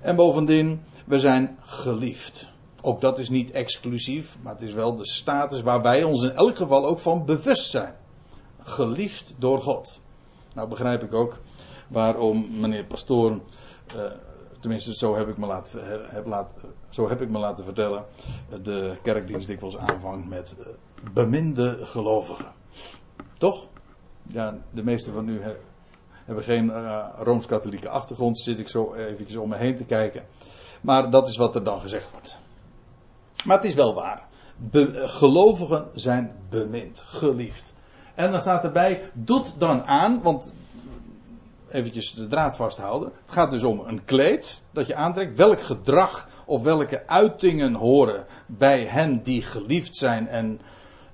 En 0.00 0.16
bovendien, 0.16 0.82
we 1.06 1.18
zijn 1.18 1.58
geliefd. 1.60 2.50
Ook 2.80 3.00
dat 3.00 3.18
is 3.18 3.28
niet 3.28 3.50
exclusief, 3.50 4.38
maar 4.42 4.52
het 4.52 4.62
is 4.62 4.72
wel 4.72 4.96
de 4.96 5.06
status 5.06 5.62
waar 5.62 5.82
wij 5.82 6.02
ons 6.02 6.22
in 6.22 6.30
elk 6.30 6.56
geval 6.56 6.86
ook 6.86 6.98
van 6.98 7.24
bewust 7.24 7.70
zijn. 7.70 7.94
Geliefd 8.60 9.34
door 9.38 9.62
God. 9.62 10.00
Nou 10.54 10.68
begrijp 10.68 11.02
ik 11.02 11.12
ook 11.12 11.38
waarom 11.88 12.46
meneer 12.60 12.84
Pastoor, 12.84 13.30
uh, 13.96 14.02
tenminste 14.62 14.94
zo 14.94 15.16
heb 15.16 15.28
ik 15.28 15.36
me 15.36 15.46
laten, 15.46 15.80
heb 16.08 16.26
laten 16.26 16.56
zo 16.88 17.08
heb 17.08 17.20
ik 17.20 17.30
me 17.30 17.38
laten 17.38 17.64
vertellen, 17.64 18.04
de 18.62 18.96
kerkdienst 19.02 19.46
dikwijls 19.46 19.76
aanvangt 19.76 20.28
met 20.28 20.54
eh, 20.58 20.66
beminde 21.12 21.78
gelovigen. 21.86 22.52
Toch? 23.38 23.66
Ja, 24.22 24.58
de 24.70 24.82
meeste 24.82 25.12
van 25.12 25.28
u 25.28 25.40
hebben 26.24 26.44
geen 26.44 26.64
uh, 26.64 27.06
rooms-katholieke 27.16 27.88
achtergrond, 27.88 28.38
zit 28.38 28.58
ik 28.58 28.68
zo 28.68 28.94
eventjes 28.94 29.36
om 29.36 29.48
me 29.48 29.56
heen 29.56 29.76
te 29.76 29.84
kijken. 29.84 30.24
Maar 30.80 31.10
dat 31.10 31.28
is 31.28 31.36
wat 31.36 31.54
er 31.54 31.64
dan 31.64 31.80
gezegd 31.80 32.10
wordt. 32.10 32.38
Maar 33.44 33.56
het 33.56 33.64
is 33.64 33.74
wel 33.74 33.94
waar. 33.94 34.28
Gelovigen 34.92 35.88
zijn 35.94 36.32
bemind, 36.48 37.02
geliefd. 37.06 37.72
En 38.14 38.30
dan 38.30 38.40
staat 38.40 38.64
erbij, 38.64 39.10
doet 39.12 39.54
dan 39.58 39.84
aan, 39.84 40.22
want 40.22 40.54
eventjes 41.72 42.14
de 42.14 42.26
draad 42.26 42.56
vasthouden. 42.56 43.12
Het 43.22 43.32
gaat 43.32 43.50
dus 43.50 43.62
om 43.62 43.80
een 43.80 44.04
kleed 44.04 44.62
dat 44.70 44.86
je 44.86 44.94
aantrekt. 44.94 45.36
Welk 45.36 45.60
gedrag 45.60 46.28
of 46.46 46.62
welke 46.62 47.06
uitingen 47.06 47.74
horen 47.74 48.26
bij 48.46 48.84
hen 48.84 49.22
die 49.22 49.42
geliefd 49.42 49.96
zijn 49.96 50.28
en 50.28 50.60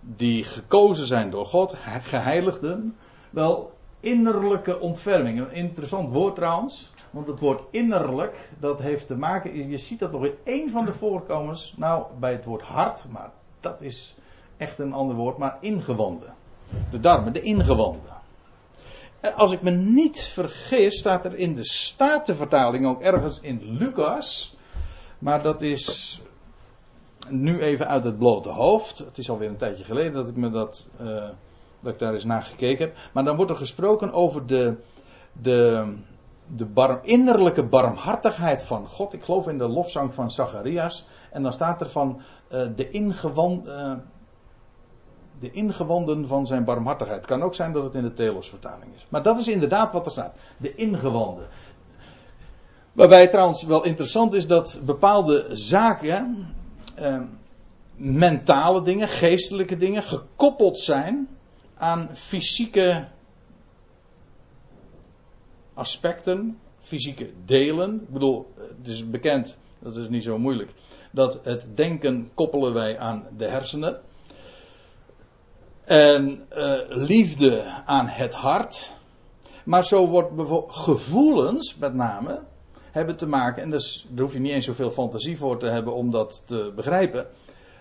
die 0.01 0.45
gekozen 0.45 1.07
zijn 1.07 1.31
door 1.31 1.47
God, 1.47 1.75
geheiligden? 2.03 2.97
Wel, 3.31 3.73
innerlijke 4.01 4.81
ontferming. 4.81 5.39
Een 5.39 5.53
interessant 5.53 6.11
woord 6.11 6.35
trouwens. 6.35 6.93
Want 7.11 7.27
het 7.27 7.41
woord 7.41 7.63
innerlijk, 7.71 8.51
dat 8.59 8.81
heeft 8.81 9.07
te 9.07 9.17
maken, 9.17 9.69
je 9.69 9.79
ziet 9.79 9.99
dat 9.99 10.13
nog 10.13 10.25
in 10.25 10.35
één 10.45 10.71
van 10.71 10.85
de 10.85 10.93
voorkomens, 10.93 11.75
nou 11.77 12.05
bij 12.19 12.33
het 12.33 12.45
woord 12.45 12.63
hart, 12.63 13.05
maar 13.11 13.31
dat 13.61 13.77
is 13.81 14.17
echt 14.57 14.79
een 14.79 14.93
ander 14.93 15.17
woord, 15.17 15.39
maar 15.39 15.57
ingewanden. 15.61 16.35
De 16.91 17.01
darmen, 17.01 17.33
de 17.33 17.41
ingewanden. 17.41 18.18
Als 19.21 19.53
ik 19.53 19.63
me 19.63 19.71
niet 19.71 20.21
vergis, 20.21 20.99
staat 20.99 21.25
er 21.25 21.35
in 21.35 21.55
de 21.55 21.65
Statenvertaling 21.65 22.87
ook 22.87 23.03
ergens 23.03 23.41
in 23.41 23.61
Lucas. 23.63 24.57
Maar 25.19 25.43
dat 25.43 25.63
is 25.63 26.21
nu 27.29 27.61
even 27.61 27.89
uit 27.89 28.05
het 28.05 28.19
blote 28.19 28.49
hoofd. 28.49 28.99
Het 28.99 29.19
is 29.19 29.31
alweer 29.31 29.49
een 29.49 29.57
tijdje 29.57 29.85
geleden 29.85 30.13
dat 30.13 30.29
ik 30.29 30.37
me 30.37 30.51
dat, 30.51 30.89
uh, 31.01 31.29
dat 31.81 31.93
ik 31.93 31.99
daar 31.99 32.15
eens 32.15 32.25
naar 32.25 32.43
gekeken 32.43 32.85
heb. 32.85 32.97
Maar 33.13 33.25
dan 33.25 33.37
wordt 33.37 33.51
er 33.51 33.57
gesproken 33.57 34.13
over 34.13 34.47
de, 34.47 34.77
de, 35.33 35.95
de 36.47 36.99
innerlijke 37.03 37.65
barmhartigheid 37.65 38.63
van 38.63 38.87
God. 38.87 39.13
Ik 39.13 39.23
geloof 39.23 39.49
in 39.49 39.59
de 39.59 39.69
lofzang 39.69 40.15
van 40.15 40.31
Zacharias. 40.31 41.07
En 41.31 41.43
dan 41.43 41.53
staat 41.53 41.81
er 41.81 41.91
van 41.91 42.21
uh, 42.53 42.67
de 42.77 42.91
ingewand. 42.91 43.67
Uh, 43.67 43.93
de 45.41 45.51
ingewanden 45.51 46.27
van 46.27 46.47
zijn 46.47 46.65
barmhartigheid. 46.65 47.27
Kan 47.27 47.43
ook 47.43 47.55
zijn 47.55 47.73
dat 47.73 47.85
het 47.85 47.95
in 47.95 48.03
de 48.03 48.13
Telos-vertaling 48.13 48.95
is. 48.97 49.07
Maar 49.09 49.23
dat 49.23 49.39
is 49.39 49.49
inderdaad 49.49 49.93
wat 49.93 50.07
er 50.07 50.13
staat. 50.13 50.35
De 50.57 50.75
ingewanden. 50.75 51.47
Waarbij 52.93 53.29
trouwens 53.29 53.63
wel 53.63 53.85
interessant 53.85 54.35
is 54.35 54.47
dat 54.47 54.81
bepaalde 54.85 55.47
zaken, 55.51 56.47
eh, 56.95 57.21
mentale 57.97 58.83
dingen, 58.83 59.09
geestelijke 59.09 59.77
dingen, 59.77 60.03
gekoppeld 60.03 60.79
zijn 60.79 61.29
aan 61.77 62.09
fysieke 62.13 63.09
aspecten, 65.75 66.59
fysieke 66.81 67.31
delen. 67.45 67.95
Ik 67.95 68.09
bedoel, 68.13 68.53
het 68.57 68.89
is 68.89 69.11
bekend, 69.11 69.57
dat 69.79 69.97
is 69.97 70.09
niet 70.09 70.23
zo 70.23 70.39
moeilijk, 70.39 70.73
dat 71.11 71.41
het 71.43 71.67
denken 71.75 72.31
koppelen 72.35 72.73
wij 72.75 72.99
aan 72.99 73.25
de 73.37 73.47
hersenen. 73.47 74.01
En 75.89 76.47
uh, 76.57 76.75
liefde 76.89 77.83
aan 77.85 78.07
het 78.07 78.35
hart. 78.35 78.93
Maar 79.65 79.85
zo 79.85 80.09
wordt 80.09 80.35
bijvoorbeeld 80.35 80.73
gevoelens, 80.73 81.77
met 81.77 81.95
name, 81.95 82.41
hebben 82.91 83.17
te 83.17 83.27
maken, 83.27 83.63
en 83.63 83.71
dus, 83.71 84.07
daar 84.09 84.25
hoef 84.25 84.33
je 84.33 84.39
niet 84.39 84.53
eens 84.53 84.65
zoveel 84.65 84.91
fantasie 84.91 85.39
voor 85.39 85.59
te 85.59 85.67
hebben 85.67 85.95
om 85.95 86.11
dat 86.11 86.43
te 86.47 86.73
begrijpen. 86.77 87.27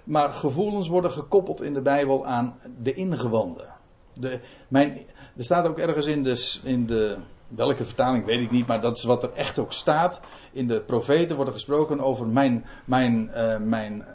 Maar 0.03 0.33
gevoelens 0.33 0.87
worden 0.87 1.11
gekoppeld 1.11 1.61
in 1.61 1.73
de 1.73 1.81
Bijbel 1.81 2.25
aan 2.25 2.59
de 2.81 2.93
ingewanden. 2.93 3.67
De, 4.13 4.39
mijn, 4.67 5.05
er 5.37 5.43
staat 5.43 5.67
ook 5.67 5.77
ergens 5.77 6.05
in 6.05 6.23
de, 6.23 6.59
in 6.63 6.85
de, 6.85 7.17
welke 7.47 7.85
vertaling 7.85 8.25
weet 8.25 8.41
ik 8.41 8.51
niet, 8.51 8.67
maar 8.67 8.81
dat 8.81 8.97
is 8.97 9.03
wat 9.03 9.23
er 9.23 9.33
echt 9.33 9.59
ook 9.59 9.73
staat. 9.73 10.19
In 10.51 10.67
de 10.67 10.81
profeten 10.81 11.35
wordt 11.35 11.51
er 11.51 11.57
gesproken 11.57 11.99
over 11.99 12.27
mijn, 12.27 12.65
mijn, 12.85 13.31
uh, 13.35 13.57
mijn 13.57 14.05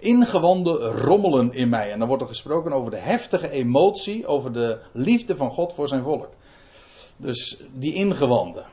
ingewanden 0.00 0.76
rommelen 0.80 1.52
in 1.52 1.68
mij. 1.68 1.92
En 1.92 1.98
dan 1.98 2.08
wordt 2.08 2.22
er 2.22 2.28
gesproken 2.28 2.72
over 2.72 2.90
de 2.90 2.98
heftige 2.98 3.50
emotie, 3.50 4.26
over 4.26 4.52
de 4.52 4.78
liefde 4.92 5.36
van 5.36 5.50
God 5.50 5.72
voor 5.72 5.88
zijn 5.88 6.02
volk. 6.02 6.28
Dus 7.16 7.62
die 7.72 7.94
ingewanden. 7.94 8.66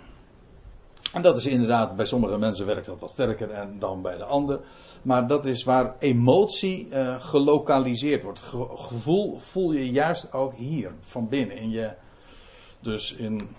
En 1.13 1.22
dat 1.22 1.38
is 1.38 1.46
inderdaad, 1.46 1.96
bij 1.96 2.05
sommige 2.05 2.38
mensen 2.38 2.65
werkt 2.65 2.86
dat 2.86 3.00
wat 3.00 3.12
sterker 3.12 3.67
dan 3.79 4.01
bij 4.01 4.17
de 4.17 4.24
ander. 4.24 4.60
Maar 5.01 5.27
dat 5.27 5.46
is 5.46 5.63
waar 5.63 5.96
emotie 6.00 6.88
uh, 6.88 7.22
gelokaliseerd 7.22 8.24
wordt. 8.24 8.39
gevoel 8.75 9.38
voel 9.38 9.72
je 9.72 9.91
juist 9.91 10.34
ook 10.34 10.53
hier, 10.53 10.91
van 11.00 11.29
binnen. 11.29 11.57
In 11.57 11.69
je, 11.69 11.96
dus 12.79 13.13
in, 13.13 13.50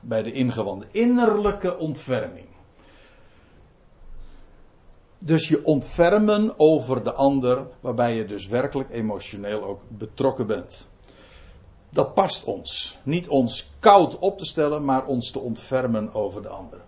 bij 0.00 0.22
de 0.22 0.32
ingewanden. 0.32 0.88
Innerlijke 0.90 1.78
ontferming. 1.78 2.45
Dus 5.18 5.48
je 5.48 5.64
ontfermen 5.64 6.54
over 6.56 7.04
de 7.04 7.12
ander, 7.12 7.66
waarbij 7.80 8.16
je 8.16 8.24
dus 8.24 8.46
werkelijk 8.46 8.90
emotioneel 8.90 9.64
ook 9.64 9.80
betrokken 9.88 10.46
bent. 10.46 10.88
Dat 11.90 12.14
past 12.14 12.44
ons. 12.44 12.98
Niet 13.02 13.28
ons 13.28 13.72
koud 13.78 14.18
op 14.18 14.38
te 14.38 14.44
stellen, 14.44 14.84
maar 14.84 15.06
ons 15.06 15.30
te 15.30 15.38
ontfermen 15.38 16.14
over 16.14 16.42
de 16.42 16.48
ander. 16.48 16.78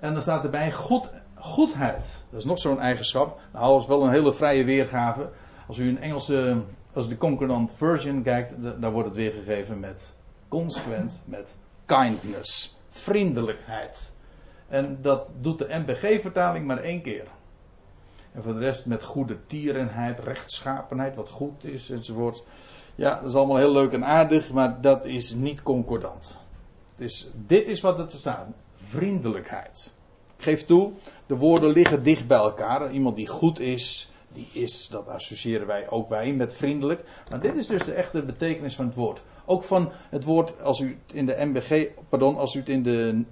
En 0.00 0.12
dan 0.12 0.22
staat 0.22 0.44
erbij 0.44 0.72
goed, 0.72 1.10
goedheid. 1.34 2.24
Dat 2.30 2.38
is 2.38 2.44
nog 2.46 2.58
zo'n 2.58 2.80
eigenschap. 2.80 3.40
Nou, 3.52 3.80
is 3.80 3.86
wel 3.86 4.02
een 4.02 4.10
hele 4.10 4.32
vrije 4.32 4.64
weergave. 4.64 5.28
Als 5.68 5.78
u 5.78 5.88
een 5.88 6.00
Engelse, 6.00 6.62
als 6.92 7.08
de 7.08 7.16
Concordant 7.16 7.72
Version 7.72 8.22
kijkt, 8.22 8.54
dan 8.80 8.92
wordt 8.92 9.08
het 9.08 9.16
weergegeven 9.16 9.80
met 9.80 10.14
consequent, 10.48 11.20
met 11.24 11.56
kindness, 11.84 12.76
vriendelijkheid. 12.88 14.12
En 14.68 14.98
dat 15.02 15.28
doet 15.40 15.58
de 15.58 15.66
MBG-vertaling 15.68 16.66
maar 16.66 16.78
één 16.78 17.02
keer. 17.02 17.24
En 18.36 18.42
voor 18.42 18.52
de 18.52 18.58
rest 18.58 18.86
met 18.86 19.02
goede 19.02 19.46
tierenheid, 19.46 20.18
rechtschapenheid, 20.18 21.14
wat 21.14 21.28
goed 21.28 21.64
is 21.64 21.90
enzovoort. 21.90 22.44
Ja, 22.94 23.14
dat 23.14 23.28
is 23.28 23.34
allemaal 23.34 23.56
heel 23.56 23.72
leuk 23.72 23.92
en 23.92 24.04
aardig, 24.04 24.52
maar 24.52 24.80
dat 24.80 25.04
is 25.04 25.34
niet 25.34 25.62
concordant. 25.62 26.38
Het 26.90 27.00
is, 27.00 27.30
dit 27.46 27.66
is 27.66 27.80
wat 27.80 27.98
er 27.98 28.18
staat: 28.18 28.46
vriendelijkheid. 28.74 29.94
Ik 30.36 30.42
geef 30.42 30.64
toe, 30.64 30.92
de 31.26 31.36
woorden 31.36 31.70
liggen 31.70 32.02
dicht 32.02 32.26
bij 32.26 32.38
elkaar. 32.38 32.92
Iemand 32.92 33.16
die 33.16 33.26
goed 33.26 33.58
is, 33.58 34.10
die 34.32 34.48
is, 34.52 34.88
dat 34.88 35.08
associëren 35.08 35.66
wij 35.66 35.90
ook 35.90 36.08
wij 36.08 36.32
met 36.32 36.54
vriendelijk. 36.54 37.04
Maar 37.30 37.40
dit 37.40 37.56
is 37.56 37.66
dus 37.66 37.84
de 37.84 37.92
echte 37.92 38.22
betekenis 38.22 38.74
van 38.74 38.86
het 38.86 38.94
woord. 38.94 39.22
Ook 39.44 39.64
van 39.64 39.92
het 40.10 40.24
woord, 40.24 40.62
als 40.62 40.80
u 40.80 40.98
het 41.06 41.16
in 41.16 41.26
de 41.26 41.36
MBG, 41.38 41.86
pardon, 42.08 42.36
als 42.36 42.54
u 42.54 42.58
het 42.58 42.68
in 42.68 42.82
de 42.82 43.24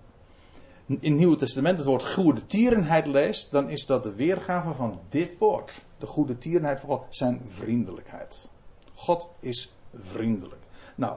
in 0.87 0.99
het 1.01 1.13
Nieuwe 1.13 1.37
Testament 1.37 1.79
het 1.79 1.87
woord 1.87 2.13
goede 2.13 2.47
tierenheid 2.47 3.07
leest, 3.07 3.51
dan 3.51 3.71
is 3.71 3.87
dat 3.87 4.03
de 4.03 4.15
weergave 4.15 4.73
van 4.73 5.01
dit 5.09 5.39
woord. 5.39 5.85
De 5.99 6.07
goede 6.07 6.39
tierenheid 6.39 6.81
van 6.81 6.89
God, 6.89 7.05
zijn 7.09 7.41
vriendelijkheid. 7.47 8.51
God 8.95 9.29
is 9.41 9.73
vriendelijk. 9.95 10.63
Nou, 10.95 11.17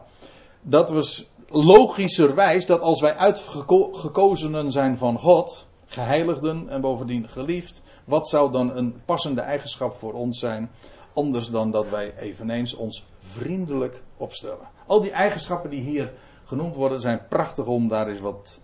dat 0.62 0.90
was 0.90 1.30
logischerwijs 1.48 2.66
dat 2.66 2.82
als 2.82 3.02
wij 3.02 3.16
uitgekozenen 3.16 4.72
zijn 4.72 4.98
van 4.98 5.20
God, 5.20 5.68
geheiligden 5.86 6.70
en 6.70 6.82
bovendien 6.82 7.28
geliefd, 7.28 7.82
wat 8.06 8.28
zou 8.28 8.52
dan 8.52 8.78
een 8.78 9.02
passende 9.06 9.42
eigenschap 9.42 9.94
voor 9.94 10.14
ons 10.14 10.40
zijn, 10.40 10.72
anders 11.14 11.50
dan 11.50 11.72
dat 11.72 11.90
wij 11.90 12.18
eveneens 12.18 12.74
ons 12.74 13.06
vriendelijk 13.20 14.02
opstellen. 14.18 14.68
Al 14.86 15.02
die 15.02 15.12
eigenschappen 15.12 15.70
die 15.70 15.82
hier 15.82 16.14
genoemd 16.44 16.76
worden 16.76 17.00
zijn 17.00 17.28
prachtig 17.30 17.66
om 17.66 17.88
daar 17.88 18.08
eens 18.08 18.20
wat 18.20 18.60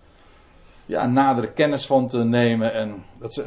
ja, 0.86 1.06
nadere 1.06 1.52
kennis 1.52 1.86
van 1.86 2.08
te 2.08 2.24
nemen. 2.24 2.72
En 2.72 3.04
dat 3.18 3.44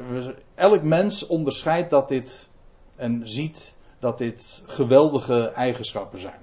elk 0.56 0.84
mens 0.84 1.28
onderscheidt 1.28 1.90
dat 1.90 2.08
dit 2.08 2.50
en 2.96 3.22
ziet 3.24 3.74
dat 4.00 4.18
dit 4.18 4.64
geweldige 4.66 5.48
eigenschappen 5.48 6.20
zijn. 6.20 6.40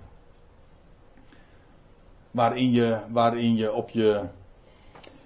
Waarin 2.30 2.72
je, 2.72 2.98
waarin 3.08 3.56
je 3.56 3.72
op 3.72 3.90
je 3.90 4.24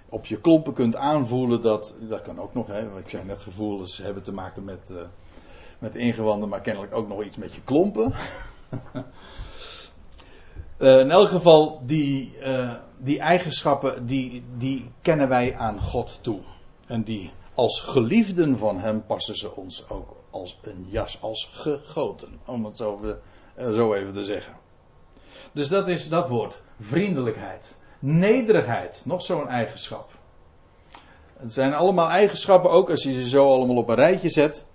op 0.09 0.27
je 0.27 0.41
klompen 0.41 0.73
kunt 0.73 0.97
aanvoelen 0.97 1.63
dat, 1.63 1.95
dat 2.01 2.23
kan 2.23 2.41
ook 2.41 2.55
nog, 2.55 2.67
hè, 2.67 2.99
ik 2.99 3.09
zei 3.11 3.25
net 3.25 3.39
gevoelens 3.39 3.99
hebben 3.99 4.23
te 4.23 4.33
maken 4.33 4.65
met, 4.65 4.91
uh, 4.93 4.99
met 5.79 5.95
ingewanden, 5.95 6.49
maar 6.49 6.61
kennelijk 6.61 6.95
ook 6.95 7.09
nog 7.09 7.25
iets 7.25 7.37
met 7.37 7.55
je 7.55 7.63
klompen. 7.63 8.13
uh, 10.78 11.00
in 11.00 11.11
elk 11.11 11.28
geval, 11.28 11.82
die, 11.87 12.37
uh, 12.42 12.75
die 12.99 13.18
eigenschappen, 13.18 14.06
die, 14.06 14.44
die 14.56 14.90
kennen 15.02 15.28
wij 15.28 15.56
aan 15.56 15.80
God 15.80 16.18
toe. 16.23 16.40
En 16.87 17.02
die 17.02 17.32
als 17.54 17.80
geliefden 17.80 18.58
van 18.58 18.78
Hem 18.78 19.06
passen 19.06 19.35
ze 19.35 19.54
ons 19.54 19.88
ook 19.88 20.16
als 20.30 20.58
een 20.62 20.87
jas, 20.88 21.18
als 21.20 21.49
gegoten. 21.52 22.40
Om 22.47 22.64
het 22.64 22.76
zo, 22.76 23.18
zo 23.58 23.94
even 23.94 24.12
te 24.12 24.25
zeggen. 24.25 24.56
Dus 25.52 25.68
dat 25.68 25.88
is 25.88 26.08
dat 26.08 26.28
woord. 26.28 26.62
Vriendelijkheid. 26.80 27.76
Nederigheid. 27.99 29.02
Nog 29.04 29.23
zo'n 29.23 29.49
eigenschap. 29.49 30.11
Het 31.37 31.52
zijn 31.52 31.73
allemaal 31.75 32.08
eigenschappen, 32.08 32.70
ook 32.70 32.90
als 32.90 33.02
je 33.02 33.12
ze 33.12 33.28
zo 33.28 33.47
allemaal 33.47 33.76
op 33.76 33.88
een 33.88 33.94
rijtje 33.94 34.28
zet. 34.28 34.66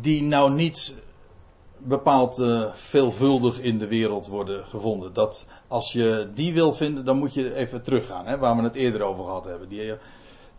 Die 0.00 0.22
nou 0.22 0.52
niet 0.52 0.96
bepaald 1.78 2.38
uh, 2.38 2.72
veelvuldig 2.72 3.60
in 3.60 3.78
de 3.78 3.86
wereld 3.86 4.26
worden 4.26 4.64
gevonden. 4.64 5.12
Dat 5.12 5.46
als 5.68 5.92
je 5.92 6.30
die 6.34 6.54
wil 6.54 6.72
vinden, 6.72 7.04
dan 7.04 7.18
moet 7.18 7.34
je 7.34 7.54
even 7.54 7.82
teruggaan, 7.82 8.26
hè, 8.26 8.38
waar 8.38 8.56
we 8.56 8.62
het 8.62 8.74
eerder 8.74 9.02
over 9.02 9.24
gehad 9.24 9.44
hebben. 9.44 9.68
Die, 9.68 9.94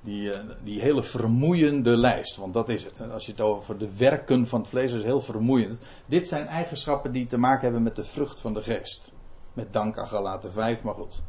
die, 0.02 0.30
uh, 0.30 0.40
die 0.64 0.82
hele 0.82 1.04
vermoeiende 1.04 1.98
lijst, 1.98 2.36
want 2.36 2.54
dat 2.54 2.70
is 2.70 2.84
het. 2.84 3.02
Als 3.12 3.26
je 3.26 3.32
het 3.32 3.42
over 3.42 3.78
de 3.78 3.98
werken 3.98 4.48
van 4.48 4.60
het 4.60 4.70
vlees 4.70 4.92
is, 4.92 5.04
heel 5.04 5.22
vermoeiend. 5.22 5.80
Dit 6.06 6.28
zijn 6.28 6.48
eigenschappen 6.48 7.12
die 7.12 7.28
te 7.28 7.38
maken 7.38 7.64
hebben 7.64 7.84
met 7.84 7.96
de 7.96 8.04
vrucht 8.04 8.40
van 8.40 8.54
de 8.54 8.62
geest. 8.62 9.14
Met 9.54 9.74
dank 9.74 9.98
aan 9.98 10.08
Galaten 10.08 10.52
5, 10.52 10.84
maar 10.84 10.94
goed. 10.94 11.22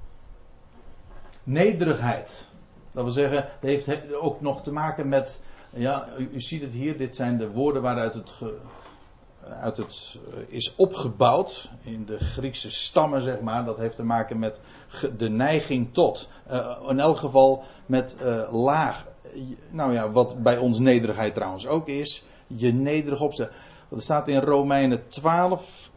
Nederigheid. 1.44 2.48
Dat 2.92 3.04
wil 3.04 3.12
zeggen, 3.12 3.48
dat 3.60 3.70
heeft 3.70 4.14
ook 4.14 4.40
nog 4.40 4.62
te 4.62 4.72
maken 4.72 5.08
met. 5.08 5.40
Ja, 5.70 6.08
u, 6.18 6.30
u 6.32 6.40
ziet 6.40 6.62
het 6.62 6.72
hier, 6.72 6.98
dit 6.98 7.16
zijn 7.16 7.38
de 7.38 7.50
woorden 7.50 7.82
waaruit 7.82 8.14
het 8.14 8.30
ge, 8.30 8.58
uit 9.48 9.76
het 9.76 10.18
eh, 10.32 10.38
is 10.46 10.74
opgebouwd 10.76 11.70
in 11.82 12.04
de 12.04 12.18
Griekse 12.18 12.70
stammen, 12.70 13.22
zeg 13.22 13.40
maar. 13.40 13.64
Dat 13.64 13.76
heeft 13.76 13.96
te 13.96 14.04
maken 14.04 14.38
met 14.38 14.60
de 15.16 15.28
neiging 15.28 15.92
tot. 15.92 16.28
Uh, 16.50 16.76
in 16.88 17.00
elk 17.00 17.16
geval 17.16 17.64
met 17.86 18.16
uh, 18.22 18.52
laag. 18.52 19.06
Nou 19.70 19.92
ja, 19.92 20.10
wat 20.10 20.42
bij 20.42 20.56
ons 20.56 20.78
nederigheid 20.78 21.34
trouwens 21.34 21.66
ook 21.66 21.88
is. 21.88 22.24
Je 22.46 22.72
nederig 22.72 23.20
opstellen. 23.20 23.52
Er 23.90 24.02
staat 24.02 24.28
in 24.28 24.40
Romeinen 24.40 25.08
12. 25.08 25.90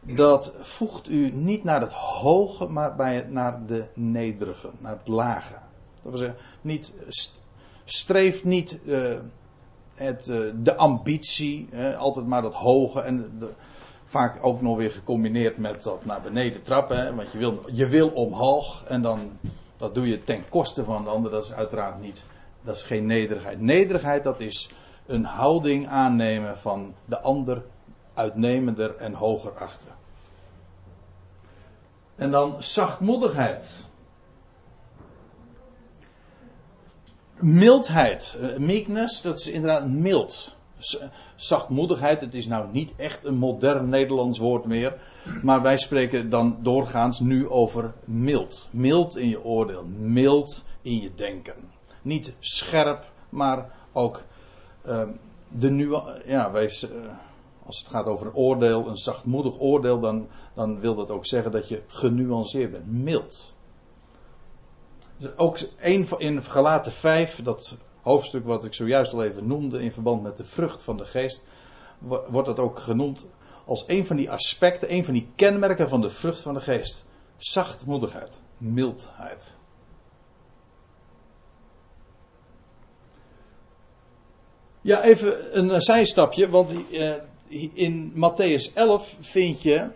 dat 0.00 0.52
voegt 0.58 1.08
u 1.08 1.30
niet 1.30 1.64
naar 1.64 1.80
het 1.80 1.92
hoge, 1.92 2.66
maar 2.66 2.96
bij 2.96 3.14
het, 3.14 3.30
naar 3.30 3.66
de 3.66 3.84
nederige, 3.94 4.70
naar 4.78 4.96
het 4.98 5.08
lage. 5.08 5.54
Dat 6.02 6.12
wil 6.12 6.16
zeggen, 6.16 6.38
niet, 6.60 6.92
streef 7.84 8.44
niet 8.44 8.80
het, 9.94 10.26
uh, 10.26 10.52
de 10.56 10.76
ambitie, 10.76 11.68
altijd 11.98 12.26
maar 12.26 12.42
dat 12.42 12.54
hoge 12.54 13.00
en 13.00 13.36
de, 13.38 13.48
vaak 14.04 14.38
ook 14.40 14.60
nog 14.60 14.76
weer 14.76 14.90
gecombineerd 14.90 15.58
met 15.58 15.82
dat 15.82 16.04
naar 16.04 16.20
beneden 16.20 16.62
trappen. 16.62 16.96
Hè, 16.96 17.14
want 17.14 17.32
je 17.32 17.38
wil, 17.38 17.60
je 17.72 17.88
wil 17.88 18.08
omhoog 18.08 18.84
en 18.84 19.02
dan 19.02 19.30
dat 19.76 19.94
doe 19.94 20.08
je 20.08 20.24
ten 20.24 20.48
koste 20.48 20.84
van 20.84 21.04
de 21.04 21.10
ander. 21.10 21.30
Dat 21.30 21.44
is 21.44 21.52
uiteraard 21.52 22.00
niet, 22.00 22.22
dat 22.62 22.76
is 22.76 22.82
geen 22.82 23.06
nederigheid. 23.06 23.60
Nederigheid 23.60 24.24
dat 24.24 24.40
is 24.40 24.70
een 25.06 25.24
houding 25.24 25.88
aannemen 25.88 26.58
van 26.58 26.94
de 27.04 27.20
ander 27.20 27.62
uitnemender 28.14 28.96
en 28.96 29.12
hoger 29.12 29.58
achter. 29.58 29.90
En 32.16 32.30
dan 32.30 32.62
zachtmoedigheid. 32.62 33.86
Mildheid. 37.44 38.38
Eh, 38.40 38.56
meekness, 38.56 39.22
dat 39.22 39.38
is 39.38 39.48
inderdaad 39.48 39.88
mild. 39.88 40.54
Zachtmoedigheid, 41.34 42.20
het 42.20 42.34
is 42.34 42.46
nou 42.46 42.68
niet 42.72 42.92
echt 42.96 43.24
een 43.24 43.36
modern 43.36 43.88
Nederlands 43.88 44.38
woord 44.38 44.64
meer. 44.64 44.96
Maar 45.42 45.62
wij 45.62 45.78
spreken 45.78 46.30
dan 46.30 46.58
doorgaans 46.62 47.20
nu 47.20 47.48
over 47.48 47.94
mild. 48.04 48.68
Mild 48.70 49.16
in 49.16 49.28
je 49.28 49.44
oordeel, 49.44 49.84
mild 49.98 50.64
in 50.82 51.00
je 51.00 51.10
denken. 51.14 51.54
Niet 52.02 52.34
scherp, 52.38 53.10
maar 53.28 53.70
ook 53.92 54.22
uh, 54.86 55.02
de 55.48 55.70
nu. 55.70 55.96
Ja, 56.26 56.50
wij, 56.50 56.64
uh, 56.64 56.90
als 57.66 57.78
het 57.78 57.88
gaat 57.88 58.06
over 58.06 58.34
oordeel, 58.34 58.88
een 58.88 58.96
zachtmoedig 58.96 59.60
oordeel, 59.60 60.00
dan, 60.00 60.28
dan 60.54 60.80
wil 60.80 60.94
dat 60.94 61.10
ook 61.10 61.26
zeggen 61.26 61.52
dat 61.52 61.68
je 61.68 61.82
genuanceerd 61.86 62.70
bent, 62.70 62.92
mild. 62.92 63.54
Dus 65.16 65.36
ook 65.36 65.58
in 65.78 66.42
Galaten 66.42 66.92
5, 66.92 67.42
dat 67.42 67.76
hoofdstuk 68.02 68.44
wat 68.44 68.64
ik 68.64 68.74
zojuist 68.74 69.12
al 69.12 69.22
even 69.22 69.46
noemde 69.46 69.82
in 69.82 69.92
verband 69.92 70.22
met 70.22 70.36
de 70.36 70.44
vrucht 70.44 70.82
van 70.82 70.96
de 70.96 71.06
geest, 71.06 71.44
wordt 72.28 72.46
dat 72.46 72.58
ook 72.58 72.78
genoemd 72.78 73.26
als 73.64 73.84
een 73.86 74.06
van 74.06 74.16
die 74.16 74.30
aspecten, 74.30 74.92
een 74.92 75.04
van 75.04 75.14
die 75.14 75.28
kenmerken 75.36 75.88
van 75.88 76.00
de 76.00 76.10
vrucht 76.10 76.40
van 76.40 76.54
de 76.54 76.60
geest. 76.60 77.04
Zachtmoedigheid, 77.36 78.40
mildheid. 78.58 79.52
Ja, 84.80 85.02
even 85.02 85.58
een 85.58 85.82
zijstapje, 85.82 86.48
want 86.48 86.74
uh, 86.90 87.12
in 87.74 88.12
Matthäus 88.12 88.74
11 88.74 89.16
vind 89.20 89.62
je 89.62 89.90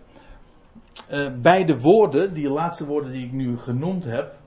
uh, 1.10 1.26
bij 1.40 1.64
de 1.64 1.80
woorden, 1.80 2.34
die 2.34 2.48
laatste 2.48 2.87
woorden 2.87 3.12
die 3.12 3.25
ik 3.26 3.32
nu 3.32 3.58
genoemd 3.58 4.04
heb, 4.04 4.38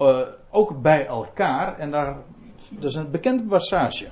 uh, 0.00 0.20
ook 0.50 0.82
bij 0.82 1.06
elkaar. 1.06 1.78
En 1.78 1.90
daar, 1.90 2.16
dat 2.70 2.84
is 2.90 2.94
een 2.94 3.10
bekende 3.10 3.42
passage. 3.42 4.08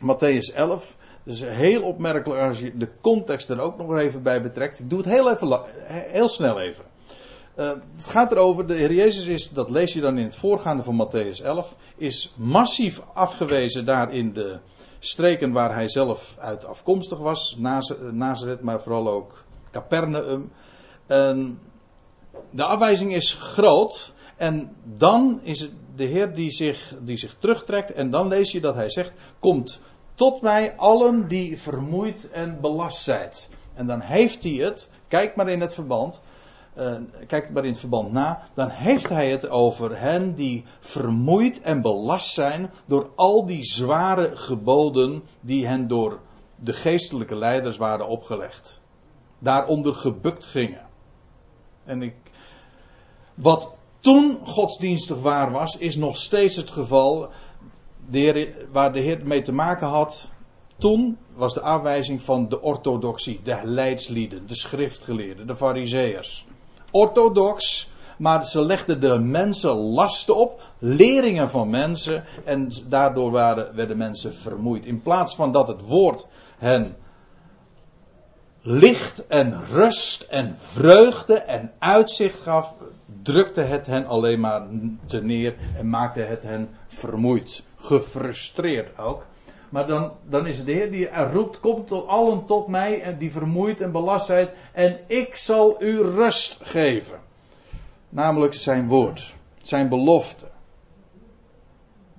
Matthäus 0.00 0.54
11. 0.54 0.96
Dus 1.22 1.40
heel 1.40 1.82
opmerkelijk 1.82 2.40
als 2.40 2.60
je 2.60 2.76
de 2.76 2.90
context 3.00 3.48
er 3.48 3.60
ook 3.60 3.76
nog 3.76 3.96
even 3.96 4.22
bij 4.22 4.42
betrekt. 4.42 4.78
Ik 4.78 4.90
doe 4.90 4.98
het 4.98 5.08
heel, 5.08 5.30
even, 5.30 5.60
heel 5.86 6.28
snel 6.28 6.60
even. 6.60 6.84
Uh, 7.56 7.68
het 7.68 8.06
gaat 8.06 8.32
erover, 8.32 8.66
de 8.66 8.74
Heer 8.74 8.92
Jezus 8.92 9.24
is, 9.24 9.50
dat 9.50 9.70
lees 9.70 9.92
je 9.92 10.00
dan 10.00 10.18
in 10.18 10.24
het 10.24 10.36
voorgaande 10.36 10.82
van 10.82 11.06
Matthäus 11.06 11.44
11, 11.44 11.76
is 11.96 12.34
massief 12.36 13.00
afgewezen 13.14 13.84
daar 13.84 14.12
in 14.12 14.32
de 14.32 14.58
streken 14.98 15.52
waar 15.52 15.74
hij 15.74 15.88
zelf 15.88 16.36
uit 16.38 16.66
afkomstig 16.66 17.18
was, 17.18 17.56
Nazareth, 18.12 18.60
maar 18.60 18.82
vooral 18.82 19.08
ook 19.08 19.44
Capernaum. 19.70 20.52
En 21.06 21.58
de 22.50 22.64
afwijzing 22.64 23.14
is 23.14 23.32
groot 23.32 24.14
en 24.36 24.76
dan 24.84 25.40
is 25.42 25.60
het 25.60 25.70
de 25.96 26.04
Heer 26.04 26.34
die 26.34 26.50
zich, 26.50 26.94
die 27.00 27.16
zich 27.16 27.34
terugtrekt 27.38 27.92
en 27.92 28.10
dan 28.10 28.28
lees 28.28 28.52
je 28.52 28.60
dat 28.60 28.74
hij 28.74 28.90
zegt, 28.90 29.12
komt 29.38 29.80
tot 30.14 30.40
mij 30.40 30.76
allen 30.76 31.28
die 31.28 31.60
vermoeid 31.60 32.30
en 32.30 32.60
belast 32.60 33.02
zijn. 33.02 33.30
En 33.74 33.86
dan 33.86 34.00
heeft 34.00 34.42
hij 34.42 34.52
het, 34.52 34.88
kijk 35.08 35.36
maar 35.36 35.48
in 35.48 35.60
het 35.60 35.74
verband, 35.74 36.22
uh, 36.78 36.94
kijk 37.26 37.50
maar 37.50 37.64
in 37.64 37.70
het 37.70 37.80
verband 37.80 38.12
na, 38.12 38.42
dan 38.54 38.68
heeft 38.68 39.08
hij 39.08 39.30
het 39.30 39.48
over 39.48 40.00
hen 40.00 40.34
die 40.34 40.64
vermoeid 40.80 41.60
en 41.60 41.82
belast 41.82 42.32
zijn 42.32 42.70
door 42.86 43.10
al 43.14 43.46
die 43.46 43.64
zware 43.64 44.36
geboden 44.36 45.22
die 45.40 45.66
hen 45.66 45.88
door 45.88 46.20
de 46.56 46.72
geestelijke 46.72 47.36
leiders 47.36 47.76
waren 47.76 48.08
opgelegd. 48.08 48.80
Daaronder 49.38 49.94
gebukt 49.94 50.46
gingen. 50.46 50.86
En 51.84 52.02
ik, 52.02 52.14
wat 53.34 53.75
toen 54.06 54.38
godsdienstig 54.44 55.20
waar 55.20 55.52
was, 55.52 55.76
is 55.76 55.96
nog 55.96 56.16
steeds 56.16 56.56
het 56.56 56.70
geval 56.70 57.28
waar 58.72 58.92
de 58.92 59.00
Heer 59.00 59.20
mee 59.24 59.42
te 59.42 59.52
maken 59.52 59.86
had. 59.86 60.30
Toen 60.78 61.18
was 61.34 61.54
de 61.54 61.60
afwijzing 61.60 62.22
van 62.22 62.48
de 62.48 62.62
orthodoxie, 62.62 63.40
de 63.42 63.60
leidslieden, 63.64 64.46
de 64.46 64.54
schriftgeleerden, 64.54 65.46
de 65.46 65.54
fariseërs 65.54 66.46
orthodox, 66.90 67.88
maar 68.18 68.46
ze 68.46 68.60
legden 68.60 69.00
de 69.00 69.18
mensen 69.18 69.70
lasten 69.70 70.36
op, 70.36 70.62
leringen 70.78 71.50
van 71.50 71.70
mensen, 71.70 72.24
en 72.44 72.70
daardoor 72.88 73.30
waren, 73.30 73.74
werden 73.74 73.96
mensen 73.96 74.34
vermoeid. 74.34 74.86
In 74.86 75.00
plaats 75.00 75.34
van 75.34 75.52
dat 75.52 75.68
het 75.68 75.82
woord 75.82 76.26
hen 76.58 76.96
licht 78.68 79.26
en 79.26 79.64
rust 79.64 80.22
en 80.22 80.56
vreugde 80.56 81.34
en 81.34 81.72
uitzicht 81.78 82.40
gaf, 82.40 82.74
drukte 83.22 83.60
het 83.60 83.86
hen 83.86 84.06
alleen 84.06 84.40
maar 84.40 84.66
te 85.04 85.22
neer 85.22 85.54
en 85.76 85.88
maakte 85.88 86.20
het 86.20 86.42
hen 86.42 86.68
vermoeid, 86.86 87.62
gefrustreerd 87.76 88.98
ook. 88.98 89.26
Maar 89.68 89.86
dan, 89.86 90.12
dan 90.28 90.46
is 90.46 90.56
het 90.56 90.66
de 90.66 90.72
Heer 90.72 90.90
die 90.90 91.08
roept: 91.32 91.60
Kom 91.60 91.84
tot 91.84 92.06
allen 92.06 92.44
tot 92.44 92.66
mij 92.66 93.02
en 93.02 93.18
die 93.18 93.32
vermoeid 93.32 93.80
en 93.80 93.92
belast 93.92 94.30
en 94.72 94.98
ik 95.06 95.36
zal 95.36 95.82
u 95.82 96.00
rust 96.00 96.58
geven. 96.62 97.18
Namelijk 98.08 98.54
zijn 98.54 98.88
woord, 98.88 99.34
zijn 99.60 99.88
belofte. 99.88 100.46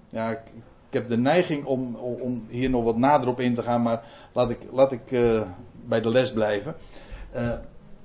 Ja, 0.09 0.29
ik, 0.29 0.41
ik 0.87 0.93
heb 0.93 1.07
de 1.07 1.17
neiging 1.17 1.65
om, 1.65 1.95
om, 1.95 2.45
hier 2.49 2.69
nog 2.69 2.83
wat 2.83 2.97
nader 2.97 3.29
op 3.29 3.39
in 3.39 3.53
te 3.53 3.63
gaan, 3.63 3.81
maar 3.81 4.03
laat 4.33 4.49
ik, 4.49 4.59
laat 4.71 4.91
ik 4.91 5.11
uh, 5.11 5.41
bij 5.87 6.01
de 6.01 6.09
les 6.09 6.33
blijven. 6.33 6.75
Uh, 7.35 7.53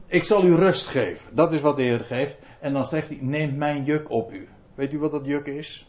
ik 0.07 0.25
zal 0.25 0.45
u 0.45 0.55
rust 0.55 0.87
geven. 0.87 1.35
Dat 1.35 1.53
is 1.53 1.61
wat 1.61 1.77
de 1.77 1.83
Heer 1.83 2.05
geeft. 2.05 2.39
En 2.61 2.73
dan 2.73 2.87
zegt 2.87 3.09
hij: 3.09 3.19
Neem 3.21 3.57
mijn 3.57 3.85
juk 3.85 4.11
op 4.11 4.33
u. 4.33 4.49
Weet 4.75 4.93
u 4.93 4.99
wat 4.99 5.11
dat 5.11 5.27
juk 5.27 5.47
is? 5.47 5.87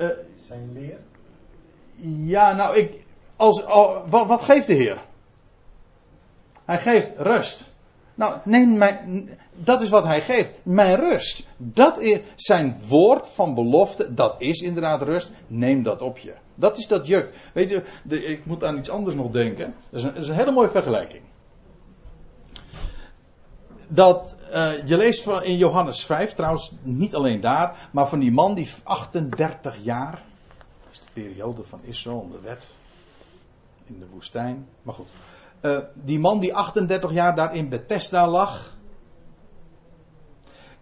Uh, 0.00 0.08
Zijn 0.34 0.72
leer? 0.72 0.98
Ja, 2.26 2.52
nou, 2.52 2.76
ik, 2.76 3.04
als, 3.36 3.62
wat, 4.06 4.26
wat, 4.26 4.42
geeft 4.42 4.66
de 4.66 4.72
Heer? 4.72 4.98
Hij 6.64 6.78
geeft 6.78 7.18
rust. 7.18 7.69
Nou, 8.20 8.34
neem 8.44 8.78
mijn, 8.78 9.28
dat 9.54 9.80
is 9.82 9.88
wat 9.88 10.04
hij 10.04 10.20
geeft. 10.20 10.50
Mijn 10.62 10.96
rust. 10.96 11.46
Dat 11.56 11.98
is 11.98 12.18
zijn 12.34 12.76
woord 12.88 13.28
van 13.28 13.54
belofte. 13.54 14.14
Dat 14.14 14.34
is 14.38 14.60
inderdaad 14.60 15.02
rust. 15.02 15.30
Neem 15.46 15.82
dat 15.82 16.02
op 16.02 16.18
je. 16.18 16.34
Dat 16.54 16.76
is 16.76 16.86
dat 16.86 17.06
juk. 17.06 17.50
Weet 17.54 17.70
je, 17.70 17.82
de, 18.02 18.24
ik 18.24 18.46
moet 18.46 18.64
aan 18.64 18.78
iets 18.78 18.90
anders 18.90 19.16
nog 19.16 19.30
denken. 19.30 19.74
Dat 19.90 20.16
is 20.16 20.28
een, 20.28 20.34
hele 20.34 20.50
mooie 20.50 20.68
vergelijking 20.68 21.22
dat 23.92 24.36
uh, 24.52 24.86
je 24.86 24.96
leest 24.96 25.22
van 25.22 25.42
in 25.42 25.56
Johannes 25.56 26.04
5, 26.04 26.32
trouwens 26.32 26.72
niet 26.82 27.14
alleen 27.14 27.40
daar, 27.40 27.88
maar 27.92 28.08
van 28.08 28.18
die 28.18 28.32
man 28.32 28.54
die 28.54 28.68
38 28.82 29.76
jaar, 29.82 30.22
dat 30.84 30.90
is 30.92 30.98
de 30.98 31.12
periode 31.12 31.64
van 31.64 31.80
Israël, 31.82 32.28
de 32.32 32.40
wet 32.40 32.68
in 33.84 33.98
de 33.98 34.06
woestijn, 34.12 34.66
maar 34.82 34.94
goed. 34.94 35.08
Uh, 35.62 35.78
die 35.94 36.18
man 36.18 36.40
die 36.40 36.54
38 36.54 37.12
jaar 37.12 37.34
daar 37.34 37.54
in 37.54 37.68
Bethesda 37.68 38.28
lag. 38.28 38.76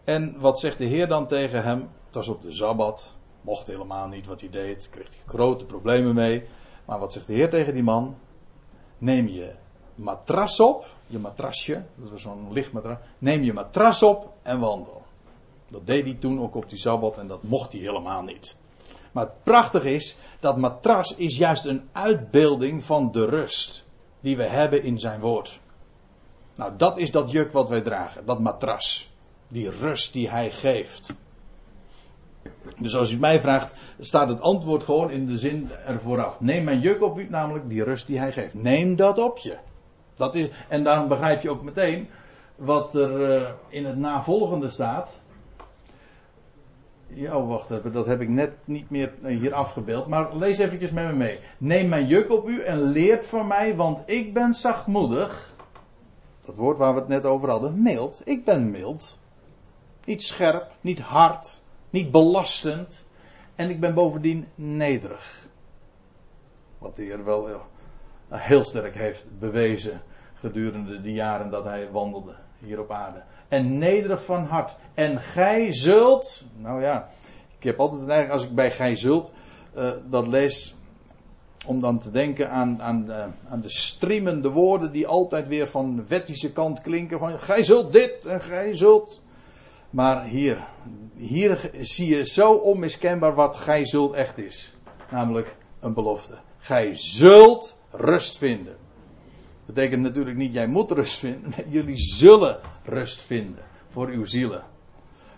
En 0.04 0.40
wat 0.40 0.58
zegt 0.58 0.78
de 0.78 0.84
Heer 0.84 1.08
dan 1.08 1.26
tegen 1.26 1.62
hem? 1.62 1.80
Het 2.06 2.14
was 2.14 2.28
op 2.28 2.42
de 2.42 2.52
Sabbat, 2.52 3.14
mocht 3.40 3.66
helemaal 3.66 4.08
niet 4.08 4.26
wat 4.26 4.40
hij 4.40 4.50
deed, 4.50 4.88
kreeg 4.90 5.08
hij 5.08 5.22
grote 5.26 5.66
problemen 5.66 6.14
mee. 6.14 6.44
Maar 6.84 6.98
wat 6.98 7.12
zegt 7.12 7.26
de 7.26 7.32
Heer 7.32 7.50
tegen 7.50 7.74
die 7.74 7.82
man? 7.82 8.16
Neem 8.98 9.28
je 9.28 9.54
matras 9.94 10.60
op, 10.60 10.86
je 11.06 11.18
matrasje, 11.18 11.84
dat 11.94 12.10
was 12.10 12.22
zo'n 12.22 12.52
lichtmatras, 12.52 12.98
neem 13.18 13.42
je 13.42 13.52
matras 13.52 14.02
op 14.02 14.32
en 14.42 14.60
wandel. 14.60 15.02
Dat 15.66 15.86
deed 15.86 16.04
hij 16.04 16.14
toen 16.14 16.40
ook 16.40 16.54
op 16.54 16.68
die 16.68 16.78
Sabbat 16.78 17.18
en 17.18 17.26
dat 17.26 17.42
mocht 17.42 17.72
hij 17.72 17.80
helemaal 17.80 18.22
niet. 18.22 18.56
Maar 19.12 19.24
het 19.24 19.42
prachtige 19.42 19.94
is, 19.94 20.16
dat 20.40 20.56
matras 20.56 21.14
is 21.14 21.36
juist 21.36 21.64
een 21.64 21.88
uitbeelding 21.92 22.84
van 22.84 23.12
de 23.12 23.24
rust 23.24 23.86
die 24.20 24.36
we 24.36 24.42
hebben 24.42 24.82
in 24.82 24.98
zijn 24.98 25.20
woord. 25.20 25.60
Nou, 26.54 26.72
dat 26.76 26.98
is 26.98 27.10
dat 27.10 27.30
juk 27.30 27.52
wat 27.52 27.68
wij 27.68 27.80
dragen, 27.80 28.26
dat 28.26 28.40
matras. 28.40 29.10
Die 29.48 29.70
rust 29.70 30.12
die 30.12 30.30
hij 30.30 30.50
geeft. 30.50 31.14
Dus 32.78 32.96
als 32.96 33.12
u 33.12 33.18
mij 33.18 33.40
vraagt, 33.40 33.74
staat 34.00 34.28
het 34.28 34.40
antwoord 34.40 34.82
gewoon 34.82 35.10
in 35.10 35.26
de 35.26 35.38
zin 35.38 35.70
er 35.86 36.00
vooraf. 36.00 36.40
Neem 36.40 36.64
mijn 36.64 36.80
juk 36.80 37.02
op 37.02 37.18
u, 37.18 37.26
namelijk 37.30 37.68
die 37.68 37.84
rust 37.84 38.06
die 38.06 38.18
hij 38.18 38.32
geeft. 38.32 38.54
Neem 38.54 38.96
dat 38.96 39.18
op 39.18 39.38
je. 39.38 39.56
Dat 40.14 40.34
is, 40.34 40.48
en 40.68 40.84
daarom 40.84 41.08
begrijp 41.08 41.42
je 41.42 41.50
ook 41.50 41.62
meteen 41.62 42.08
wat 42.56 42.94
er 42.94 43.40
uh, 43.40 43.48
in 43.68 43.84
het 43.84 43.96
navolgende 43.96 44.70
staat. 44.70 45.20
Ja, 47.08 47.36
oh, 47.36 47.48
wacht 47.48 47.70
even, 47.70 47.92
dat 47.92 48.06
heb 48.06 48.20
ik 48.20 48.28
net 48.28 48.52
niet 48.64 48.90
meer 48.90 49.12
hier 49.22 49.54
afgebeeld. 49.54 50.06
Maar 50.06 50.36
lees 50.36 50.58
eventjes 50.58 50.90
met 50.90 51.04
me 51.04 51.12
mee. 51.12 51.40
Neem 51.58 51.88
mijn 51.88 52.06
juk 52.06 52.30
op 52.30 52.48
u 52.48 52.62
en 52.62 52.80
leert 52.82 53.26
van 53.26 53.46
mij, 53.46 53.76
want 53.76 54.02
ik 54.06 54.34
ben 54.34 54.52
zachtmoedig. 54.52 55.54
Dat 56.40 56.56
woord 56.56 56.78
waar 56.78 56.94
we 56.94 57.00
het 57.00 57.08
net 57.08 57.24
over 57.24 57.50
hadden, 57.50 57.82
mild. 57.82 58.22
Ik 58.24 58.44
ben 58.44 58.70
mild. 58.70 59.18
Niet 60.04 60.22
scherp, 60.22 60.72
niet 60.80 61.00
hard, 61.00 61.62
niet 61.90 62.10
belastend. 62.10 63.04
En 63.54 63.70
ik 63.70 63.80
ben 63.80 63.94
bovendien 63.94 64.48
nederig. 64.54 65.48
Wat 66.78 66.96
de 66.96 67.02
Heer 67.02 67.24
wel 67.24 67.48
heel 68.28 68.64
sterk 68.64 68.94
heeft 68.94 69.38
bewezen 69.38 70.02
gedurende 70.34 71.00
de 71.00 71.12
jaren 71.12 71.50
dat 71.50 71.64
hij 71.64 71.90
wandelde 71.90 72.34
hier 72.58 72.80
op 72.80 72.90
aarde. 72.90 73.22
En 73.48 73.78
nederig 73.78 74.24
van 74.24 74.44
hart. 74.44 74.76
En 74.94 75.20
gij 75.20 75.72
zult, 75.72 76.44
nou 76.56 76.82
ja, 76.82 77.08
ik 77.58 77.64
heb 77.64 77.80
altijd 77.80 78.00
een 78.00 78.06
neiging 78.06 78.32
als 78.32 78.44
ik 78.44 78.54
bij 78.54 78.70
gij 78.70 78.94
zult 78.94 79.32
uh, 79.76 79.92
dat 80.10 80.26
lees, 80.26 80.74
om 81.66 81.80
dan 81.80 81.98
te 81.98 82.10
denken 82.10 82.50
aan, 82.50 82.82
aan, 82.82 83.04
de, 83.04 83.26
aan 83.48 83.60
de 83.60 83.70
streamende 83.70 84.50
woorden 84.50 84.92
die 84.92 85.06
altijd 85.06 85.48
weer 85.48 85.66
van 85.66 85.96
de 85.96 86.04
wettische 86.06 86.52
kant 86.52 86.80
klinken. 86.80 87.18
Van 87.18 87.38
gij 87.38 87.64
zult 87.64 87.92
dit 87.92 88.26
en 88.26 88.40
gij 88.40 88.74
zult. 88.74 89.20
Maar 89.90 90.24
hier, 90.24 90.68
hier 91.16 91.70
zie 91.80 92.16
je 92.16 92.26
zo 92.26 92.52
onmiskenbaar 92.52 93.34
wat 93.34 93.56
gij 93.56 93.86
zult 93.86 94.12
echt 94.12 94.38
is. 94.38 94.76
Namelijk 95.10 95.56
een 95.80 95.94
belofte. 95.94 96.34
Gij 96.56 96.94
zult 96.94 97.76
rust 97.90 98.38
vinden. 98.38 98.76
Betekent 99.68 100.02
natuurlijk 100.02 100.36
niet 100.36 100.52
jij 100.52 100.66
moet 100.66 100.90
rust 100.90 101.18
vinden. 101.18 101.52
Jullie 101.70 101.96
zullen 101.96 102.60
rust 102.84 103.22
vinden 103.22 103.64
voor 103.88 104.08
uw 104.08 104.24
zielen. 104.24 104.64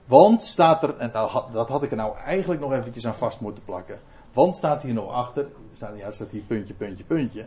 Want 0.05 0.43
staat 0.43 0.83
er, 0.83 0.97
en 0.97 1.11
dat 1.53 1.69
had 1.69 1.83
ik 1.83 1.90
er 1.90 1.97
nou 1.97 2.16
eigenlijk 2.16 2.61
nog 2.61 2.73
eventjes 2.73 3.07
aan 3.07 3.14
vast 3.14 3.40
moeten 3.40 3.62
plakken. 3.62 4.01
Want 4.33 4.57
staat 4.57 4.83
hier 4.83 4.95
nog 4.95 5.12
achter, 5.12 5.49
staat, 5.73 5.99
ja, 5.99 6.11
staat 6.11 6.31
hier 6.31 6.43
puntje, 6.43 6.75
puntje, 6.75 7.05
puntje. 7.05 7.47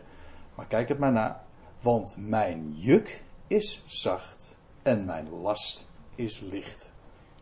Maar 0.54 0.66
kijk 0.66 0.88
het 0.88 0.98
maar 0.98 1.12
na. 1.12 1.44
Want 1.80 2.14
mijn 2.18 2.72
juk 2.74 3.22
is 3.46 3.82
zacht 3.86 4.56
en 4.82 5.04
mijn 5.04 5.30
last 5.30 5.86
is 6.14 6.40
licht. 6.40 6.92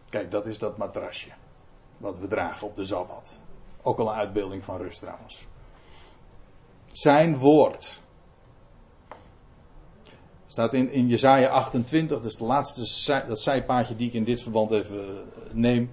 Kijk, 0.09 0.31
dat 0.31 0.47
is 0.47 0.59
dat 0.59 0.77
matrasje. 0.77 1.31
Wat 1.97 2.19
we 2.19 2.27
dragen 2.27 2.67
op 2.67 2.77
de 2.77 2.85
Zabbat. 2.85 3.41
Ook 3.83 3.99
al 3.99 4.09
een 4.09 4.15
uitbeelding 4.15 4.65
van 4.65 4.77
rust 4.77 5.01
trouwens. 5.01 5.47
Zijn 6.87 7.39
woord 7.39 8.02
staat 10.53 10.75
in, 10.75 10.91
in 10.91 11.09
Jezaja 11.09 11.49
28, 11.49 12.17
dat 12.17 12.25
is 12.25 12.37
de 12.37 12.45
laatste 12.45 13.25
dat 13.27 13.41
zijpaadje 13.41 13.95
die 13.95 14.09
ik 14.09 14.15
in 14.15 14.25
dit 14.25 14.43
verband 14.43 14.71
even 14.71 14.99
eh, 14.99 15.15
neem. 15.53 15.91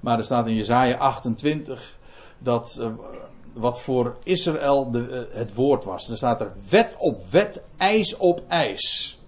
Maar 0.00 0.18
er 0.18 0.24
staat 0.24 0.46
in 0.46 0.54
Jezaja 0.54 0.96
28 0.96 1.98
dat 2.38 2.78
uh, 2.80 2.88
wat 3.52 3.80
voor 3.80 4.16
Israël 4.22 4.90
de, 4.90 5.26
uh, 5.30 5.36
het 5.36 5.54
woord 5.54 5.84
was. 5.84 6.06
Dan 6.06 6.16
staat 6.16 6.40
er 6.40 6.52
wet 6.70 6.94
op 6.98 7.22
wet, 7.30 7.62
ijs 7.76 8.16
op 8.16 8.42
ijs. 8.48 9.18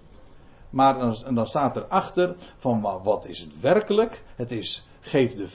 Maar 0.71 0.99
dan, 0.99 1.35
dan 1.35 1.47
staat 1.47 1.77
er 1.77 1.85
achter 1.85 2.37
van 2.57 2.81
wat 3.03 3.27
is 3.27 3.41
het 3.41 3.61
werkelijk? 3.61 4.23
Het 4.37 4.53
is 4.53 4.87
geef 5.01 5.35
de 5.35 5.49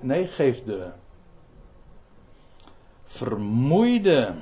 nee, 0.00 0.26
geef 0.26 0.62
de 0.62 0.90
vermoeide 3.04 4.34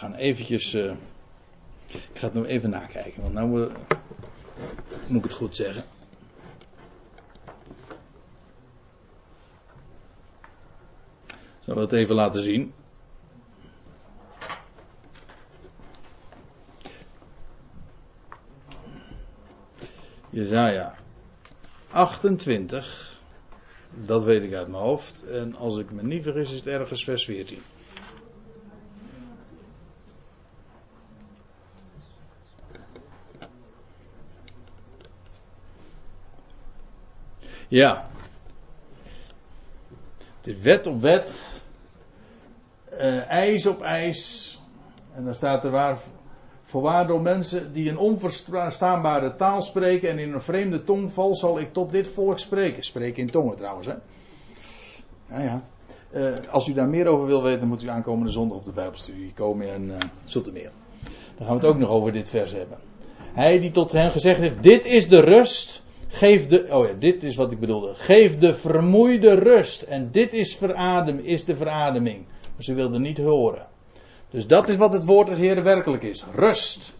gaan 0.00 0.14
eventjes. 0.14 0.74
Uh, 0.74 0.92
ik 1.86 2.18
ga 2.18 2.26
het 2.26 2.34
nog 2.34 2.46
even 2.46 2.70
nakijken, 2.70 3.22
want 3.22 3.34
nou 3.34 3.60
uh, 3.60 3.74
moet 5.06 5.16
ik 5.16 5.22
het 5.22 5.32
goed 5.32 5.56
zeggen. 5.56 5.84
Zal 11.60 11.74
we 11.74 11.80
het 11.80 11.92
even 11.92 12.14
laten 12.14 12.42
zien. 12.42 12.72
Jezaja 20.30 20.94
28. 21.90 23.18
Dat 23.90 24.24
weet 24.24 24.42
ik 24.42 24.54
uit 24.54 24.68
mijn 24.68 24.82
hoofd. 24.82 25.22
En 25.22 25.56
als 25.56 25.78
ik 25.78 25.92
me 25.92 26.02
niet 26.02 26.22
vergis 26.22 26.50
is 26.50 26.56
het 26.56 26.66
ergens 26.66 27.04
vers 27.04 27.24
14. 27.24 27.62
Ja. 37.70 38.08
De 40.40 40.62
wet 40.62 40.86
op 40.86 41.00
wet. 41.00 41.60
Uh, 42.92 43.28
ijs 43.28 43.66
op 43.66 43.82
ijs. 43.82 44.60
En 45.14 45.24
dan 45.24 45.34
staat 45.34 45.64
er 45.64 45.70
waar. 45.70 45.98
Voorwaar 46.62 47.06
door 47.06 47.22
mensen 47.22 47.72
die 47.72 47.88
een 47.88 47.98
onverstaanbare 47.98 49.34
taal 49.34 49.62
spreken 49.62 50.08
en 50.08 50.18
in 50.18 50.32
een 50.32 50.42
vreemde 50.42 50.84
tongval 50.84 51.34
zal 51.34 51.58
ik 51.58 51.72
tot 51.72 51.92
dit 51.92 52.08
volk 52.08 52.38
spreken. 52.38 52.82
Spreken 52.82 53.22
in 53.22 53.30
tongen 53.30 53.56
trouwens, 53.56 53.86
hè. 53.86 53.94
Ja, 55.28 55.40
ja. 55.40 55.62
Uh, 56.12 56.34
als 56.50 56.68
u 56.68 56.72
daar 56.72 56.88
meer 56.88 57.06
over 57.06 57.26
wil 57.26 57.42
weten, 57.42 57.68
moet 57.68 57.82
u 57.82 57.88
aankomende 57.88 58.32
zondag 58.32 58.58
op 58.58 58.64
de 58.64 58.72
Bijbelstudie 58.72 59.32
komen 59.34 59.74
in 59.74 59.88
uh, 59.88 59.96
Zoetermeer. 60.24 60.70
Dan 61.36 61.46
gaan 61.46 61.58
we 61.58 61.66
het 61.66 61.74
ook 61.74 61.78
nog 61.78 61.88
over 61.88 62.12
dit 62.12 62.28
vers 62.28 62.52
hebben. 62.52 62.78
Hij 63.32 63.58
die 63.58 63.70
tot 63.70 63.92
hen 63.92 64.10
gezegd 64.10 64.40
heeft: 64.40 64.62
Dit 64.62 64.84
is 64.84 65.08
de 65.08 65.20
rust 65.20 65.82
Geef 66.12 66.46
de, 66.46 66.66
oh 66.70 66.86
ja, 66.86 66.92
dit 66.92 67.22
is 67.22 67.36
wat 67.36 67.52
ik 67.52 67.60
bedoelde. 67.60 67.94
Geef 67.94 68.38
de 68.38 68.54
vermoeide 68.54 69.34
rust. 69.34 69.82
En 69.82 70.10
dit 70.10 70.32
is 70.32 70.56
veradem, 70.56 71.18
is 71.18 71.44
de 71.44 71.56
verademing. 71.56 72.26
Maar 72.26 72.64
ze 72.64 72.74
wilden 72.74 73.02
niet 73.02 73.18
horen. 73.18 73.66
Dus 74.30 74.46
dat 74.46 74.68
is 74.68 74.76
wat 74.76 74.92
het 74.92 75.04
woord 75.04 75.26
des 75.26 75.38
Heeren 75.38 75.64
werkelijk 75.64 76.02
is. 76.02 76.24
Rust 76.34 76.94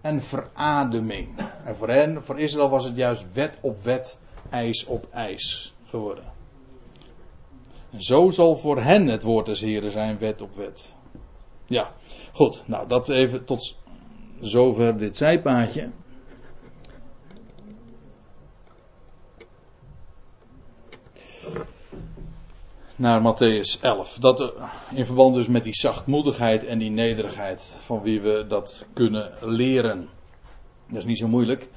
en 0.00 0.22
verademing. 0.22 1.28
En 1.64 1.76
voor 1.76 1.88
hen, 1.88 2.22
voor 2.22 2.38
Israël 2.38 2.68
was 2.68 2.84
het 2.84 2.96
juist 2.96 3.32
wet 3.32 3.58
op 3.60 3.78
wet, 3.82 4.18
ijs 4.50 4.84
op 4.84 5.06
ijs 5.10 5.74
geworden. 5.84 6.24
En 7.90 8.02
zo 8.02 8.30
zal 8.30 8.56
voor 8.56 8.82
hen 8.82 9.06
het 9.06 9.22
woord 9.22 9.46
des 9.46 9.60
Heeren 9.60 9.90
zijn, 9.90 10.18
wet 10.18 10.40
op 10.40 10.54
wet. 10.54 10.96
Ja, 11.66 11.92
goed. 12.32 12.62
Nou, 12.66 12.88
dat 12.88 13.08
even 13.08 13.44
tot 13.44 13.76
zover 14.40 14.98
dit 14.98 15.16
zijpaadje. 15.16 15.90
Naar 22.96 23.20
Matthäus 23.20 23.80
11. 23.80 24.14
Dat 24.14 24.40
eh, 24.40 24.72
in 24.94 25.06
verband 25.06 25.34
dus 25.34 25.48
met 25.48 25.64
die 25.64 25.74
zachtmoedigheid 25.74 26.64
en 26.64 26.78
die 26.78 26.90
nederigheid 26.90 27.76
van 27.78 28.02
wie 28.02 28.20
we 28.20 28.44
dat 28.48 28.86
kunnen 28.92 29.32
leren. 29.40 30.08
Dat 30.88 30.96
is 30.96 31.04
niet 31.04 31.18
zo 31.18 31.28
moeilijk. 31.28 31.68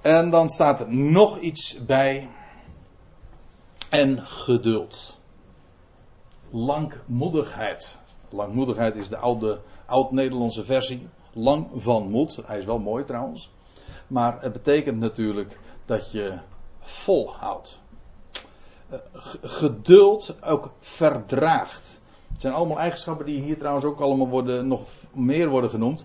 En 0.00 0.30
dan 0.30 0.48
staat 0.48 0.80
er 0.80 0.94
nog 0.94 1.38
iets 1.38 1.84
bij. 1.84 2.28
En 3.88 4.26
geduld. 4.26 5.20
Langmoedigheid. 6.50 7.98
Langmoedigheid 8.30 8.94
is 8.94 9.08
de 9.08 9.16
oude, 9.16 9.60
oud-Nederlandse 9.86 10.64
versie. 10.64 11.08
Lang 11.32 11.68
van 11.74 12.10
moed. 12.10 12.40
Hij 12.46 12.58
is 12.58 12.64
wel 12.64 12.78
mooi 12.78 13.04
trouwens. 13.04 13.50
Maar 14.06 14.42
het 14.42 14.52
betekent 14.52 14.98
natuurlijk 14.98 15.58
dat 15.84 16.12
je 16.12 16.38
volhoudt. 16.86 17.80
Eh, 18.88 18.98
geduld 19.42 20.34
ook 20.44 20.70
verdraagt. 20.80 22.00
Het 22.32 22.40
zijn 22.40 22.54
allemaal 22.54 22.78
eigenschappen 22.78 23.26
die 23.26 23.42
hier 23.42 23.58
trouwens 23.58 23.84
ook 23.84 24.00
allemaal 24.00 24.28
worden, 24.28 24.68
nog 24.68 24.88
meer 25.12 25.48
worden 25.48 25.70
genoemd. 25.70 26.04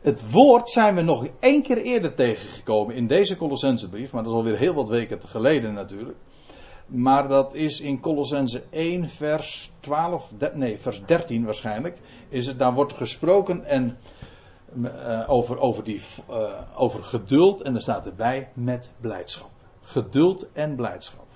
Het 0.00 0.30
woord 0.30 0.70
zijn 0.70 0.94
we 0.94 1.02
nog 1.02 1.26
één 1.40 1.62
keer 1.62 1.76
eerder 1.76 2.14
tegengekomen 2.14 2.94
in 2.94 3.06
deze 3.06 3.36
Colossensebrief, 3.36 4.12
maar 4.12 4.22
dat 4.22 4.32
is 4.32 4.38
alweer 4.38 4.56
heel 4.56 4.74
wat 4.74 4.88
weken 4.88 5.22
geleden 5.22 5.74
natuurlijk. 5.74 6.18
Maar 6.86 7.28
dat 7.28 7.54
is 7.54 7.80
in 7.80 8.00
Colossense 8.00 8.62
1 8.70 9.08
vers 9.08 9.72
12, 9.80 10.32
nee 10.54 10.78
vers 10.78 11.04
13 11.04 11.44
waarschijnlijk, 11.44 11.98
is 12.28 12.46
het, 12.46 12.58
daar 12.58 12.74
wordt 12.74 12.92
gesproken 12.92 13.64
en 13.64 13.98
uh, 14.76 15.24
over, 15.26 15.58
over, 15.58 15.84
die, 15.84 16.00
uh, 16.30 16.50
over 16.76 17.02
geduld 17.02 17.60
en 17.60 17.74
er 17.74 17.80
staat 17.80 18.06
erbij 18.06 18.48
met 18.54 18.92
blijdschap 19.00 19.55
geduld 19.86 20.52
en 20.52 20.74
blijdschap. 20.74 21.26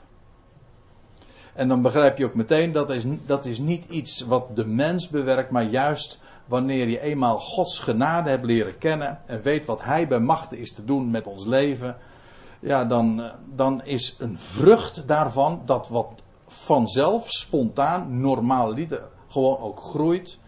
En 1.54 1.68
dan 1.68 1.82
begrijp 1.82 2.18
je 2.18 2.24
ook 2.24 2.34
meteen 2.34 2.72
dat 2.72 2.90
is, 2.90 3.04
dat 3.26 3.44
is 3.44 3.58
niet 3.58 3.84
iets 3.88 4.20
wat 4.20 4.56
de 4.56 4.66
mens 4.66 5.08
bewerkt, 5.08 5.50
maar 5.50 5.64
juist 5.64 6.20
wanneer 6.46 6.88
je 6.88 7.00
eenmaal 7.00 7.38
Gods 7.38 7.78
genade 7.78 8.30
hebt 8.30 8.44
leren 8.44 8.78
kennen 8.78 9.18
en 9.26 9.42
weet 9.42 9.64
wat 9.64 9.82
Hij 9.82 10.08
bij 10.08 10.20
machten 10.20 10.58
is 10.58 10.74
te 10.74 10.84
doen 10.84 11.10
met 11.10 11.26
ons 11.26 11.46
leven, 11.46 11.96
ja, 12.60 12.84
dan, 12.84 13.30
dan 13.54 13.84
is 13.84 14.16
een 14.18 14.38
vrucht 14.38 15.02
daarvan 15.06 15.62
dat 15.64 15.88
wat 15.88 16.22
vanzelf, 16.46 17.30
spontaan, 17.30 18.20
normaal 18.20 18.74
gewoon 19.28 19.58
ook 19.58 19.80
groeit. 19.80 20.38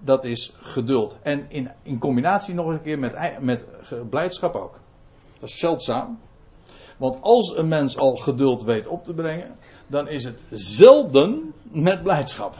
Dat 0.00 0.24
is 0.24 0.52
geduld. 0.56 1.16
En 1.22 1.44
in, 1.48 1.70
in 1.82 1.98
combinatie 1.98 2.54
nog 2.54 2.66
een 2.66 2.82
keer 2.82 2.98
met, 2.98 3.40
met 3.40 3.64
blijdschap 4.10 4.54
ook. 4.54 4.80
Dat 5.40 5.48
is 5.48 5.58
zeldzaam. 5.58 6.18
Want 7.00 7.18
als 7.20 7.56
een 7.56 7.68
mens 7.68 7.96
al 7.96 8.16
geduld 8.16 8.62
weet 8.62 8.86
op 8.86 9.04
te 9.04 9.14
brengen, 9.14 9.56
dan 9.86 10.08
is 10.08 10.24
het 10.24 10.44
zelden 10.50 11.54
met 11.62 12.02
blijdschap. 12.02 12.54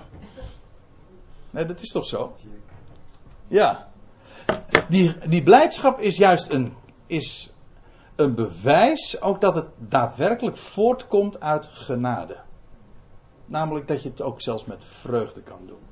Nee, 1.51 1.65
dat 1.65 1.81
is 1.81 1.93
toch 1.93 2.05
zo? 2.05 2.33
Ja. 3.49 3.89
Die, 4.89 5.29
die 5.29 5.43
blijdschap 5.43 5.99
is 5.99 6.17
juist 6.17 6.51
een, 6.51 6.75
is 7.07 7.53
een 8.17 8.35
bewijs 8.35 9.21
ook 9.21 9.41
dat 9.41 9.55
het 9.55 9.67
daadwerkelijk 9.79 10.57
voortkomt 10.57 11.41
uit 11.41 11.67
genade. 11.67 12.37
Namelijk 13.47 13.89
dat 13.89 14.03
je 14.03 14.09
het 14.09 14.23
ook 14.23 14.41
zelfs 14.41 14.65
met 14.65 14.85
vreugde 14.85 15.43
kan 15.43 15.67
doen. 15.67 15.83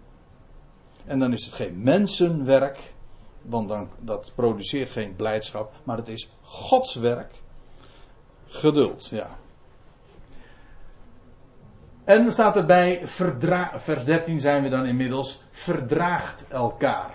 En 1.04 1.18
dan 1.18 1.32
is 1.32 1.44
het 1.44 1.54
geen 1.54 1.82
mensenwerk, 1.82 2.94
want 3.42 3.68
dan, 3.68 3.88
dat 3.98 4.32
produceert 4.34 4.90
geen 4.90 5.16
blijdschap, 5.16 5.72
maar 5.84 5.96
het 5.96 6.08
is 6.08 6.30
Gods 6.42 6.94
werk. 6.94 7.46
Geduld, 8.48 9.08
ja. 9.08 9.28
En 12.04 12.22
dan 12.22 12.32
staat 12.32 12.56
erbij, 12.56 13.02
vers 13.76 14.04
13 14.04 14.40
zijn 14.40 14.62
we 14.62 14.68
dan 14.68 14.86
inmiddels, 14.86 15.42
verdraagt 15.50 16.48
elkaar. 16.48 17.14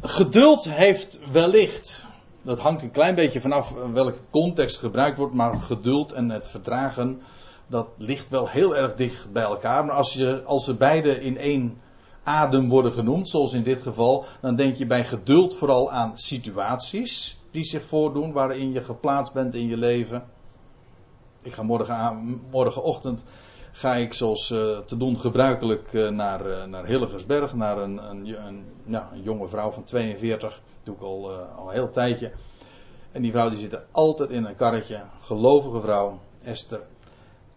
Geduld 0.00 0.64
heeft 0.64 1.18
wellicht, 1.32 2.06
dat 2.42 2.58
hangt 2.58 2.82
een 2.82 2.90
klein 2.90 3.14
beetje 3.14 3.40
vanaf 3.40 3.74
welke 3.92 4.18
context 4.30 4.78
gebruikt 4.78 5.18
wordt, 5.18 5.34
maar 5.34 5.60
geduld 5.60 6.12
en 6.12 6.30
het 6.30 6.48
verdragen, 6.48 7.22
dat 7.66 7.88
ligt 7.96 8.28
wel 8.28 8.48
heel 8.48 8.76
erg 8.76 8.94
dicht 8.94 9.32
bij 9.32 9.42
elkaar. 9.42 9.84
Maar 9.84 9.94
als, 9.94 10.12
je, 10.12 10.42
als 10.44 10.64
ze 10.64 10.74
beide 10.74 11.22
in 11.22 11.38
één 11.38 11.80
adem 12.28 12.68
worden 12.68 12.92
genoemd, 12.92 13.28
zoals 13.28 13.52
in 13.52 13.62
dit 13.62 13.80
geval, 13.80 14.24
dan 14.40 14.54
denk 14.54 14.76
je 14.76 14.86
bij 14.86 15.04
geduld 15.04 15.56
vooral 15.56 15.90
aan 15.90 16.18
situaties 16.18 17.40
die 17.50 17.64
zich 17.64 17.84
voordoen 17.84 18.32
waarin 18.32 18.72
je 18.72 18.80
geplaatst 18.80 19.32
bent 19.32 19.54
in 19.54 19.66
je 19.66 19.76
leven. 19.76 20.24
Ik 21.42 21.52
ga 21.52 21.62
morgen, 21.62 22.40
morgenochtend 22.50 23.24
ga 23.72 23.94
ik 23.94 24.14
zoals 24.14 24.50
uh, 24.50 24.78
te 24.78 24.96
doen 24.96 25.18
gebruikelijk 25.18 25.92
uh, 25.92 26.08
naar, 26.08 26.46
uh, 26.46 26.64
naar 26.64 26.86
Hillegersberg, 26.86 27.54
naar 27.54 27.78
een, 27.78 28.10
een, 28.10 28.46
een, 28.46 28.64
een, 28.86 29.22
jonge 29.22 29.48
vrouw 29.48 29.70
van 29.70 29.84
42. 29.84 30.50
Dat 30.50 30.60
doe 30.82 30.94
ik 30.94 31.00
al, 31.00 31.32
al 31.56 31.66
een 31.66 31.74
heel 31.74 31.90
tijdje. 31.90 32.32
En 33.12 33.22
die 33.22 33.32
vrouw 33.32 33.48
die 33.48 33.58
zit 33.58 33.72
er 33.72 33.84
altijd 33.90 34.30
in 34.30 34.44
een 34.44 34.56
karretje. 34.56 35.02
Gelovige 35.20 35.80
vrouw, 35.80 36.18
Esther. 36.42 36.80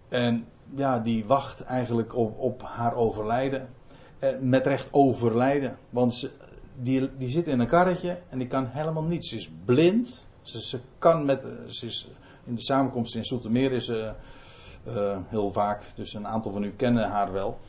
En 0.09 0.47
ja, 0.75 0.99
die 0.99 1.25
wacht 1.25 1.61
eigenlijk 1.61 2.15
op, 2.15 2.39
op 2.39 2.61
haar 2.61 2.95
overlijden. 2.95 3.69
Met 4.39 4.67
recht 4.67 4.87
overlijden. 4.91 5.77
Want 5.89 6.31
die, 6.75 7.09
die 7.17 7.29
zit 7.29 7.47
in 7.47 7.59
een 7.59 7.67
karretje 7.67 8.19
en 8.29 8.37
die 8.37 8.47
kan 8.47 8.67
helemaal 8.67 9.03
niets. 9.03 9.29
Ze 9.29 9.35
is 9.35 9.49
blind. 9.65 10.27
Ze, 10.41 10.61
ze 10.61 10.79
kan 10.99 11.25
met. 11.25 11.45
Ze 11.67 11.85
is, 11.85 12.07
in 12.43 12.55
de 12.55 12.63
samenkomst 12.63 13.15
in 13.15 13.25
Soetermeer 13.25 13.71
is 13.71 13.85
ze 13.85 14.13
uh, 14.87 15.17
heel 15.27 15.51
vaak. 15.51 15.83
Dus 15.95 16.13
een 16.13 16.27
aantal 16.27 16.51
van 16.51 16.63
u 16.63 16.71
kennen 16.71 17.09
haar 17.09 17.31
wel. 17.31 17.59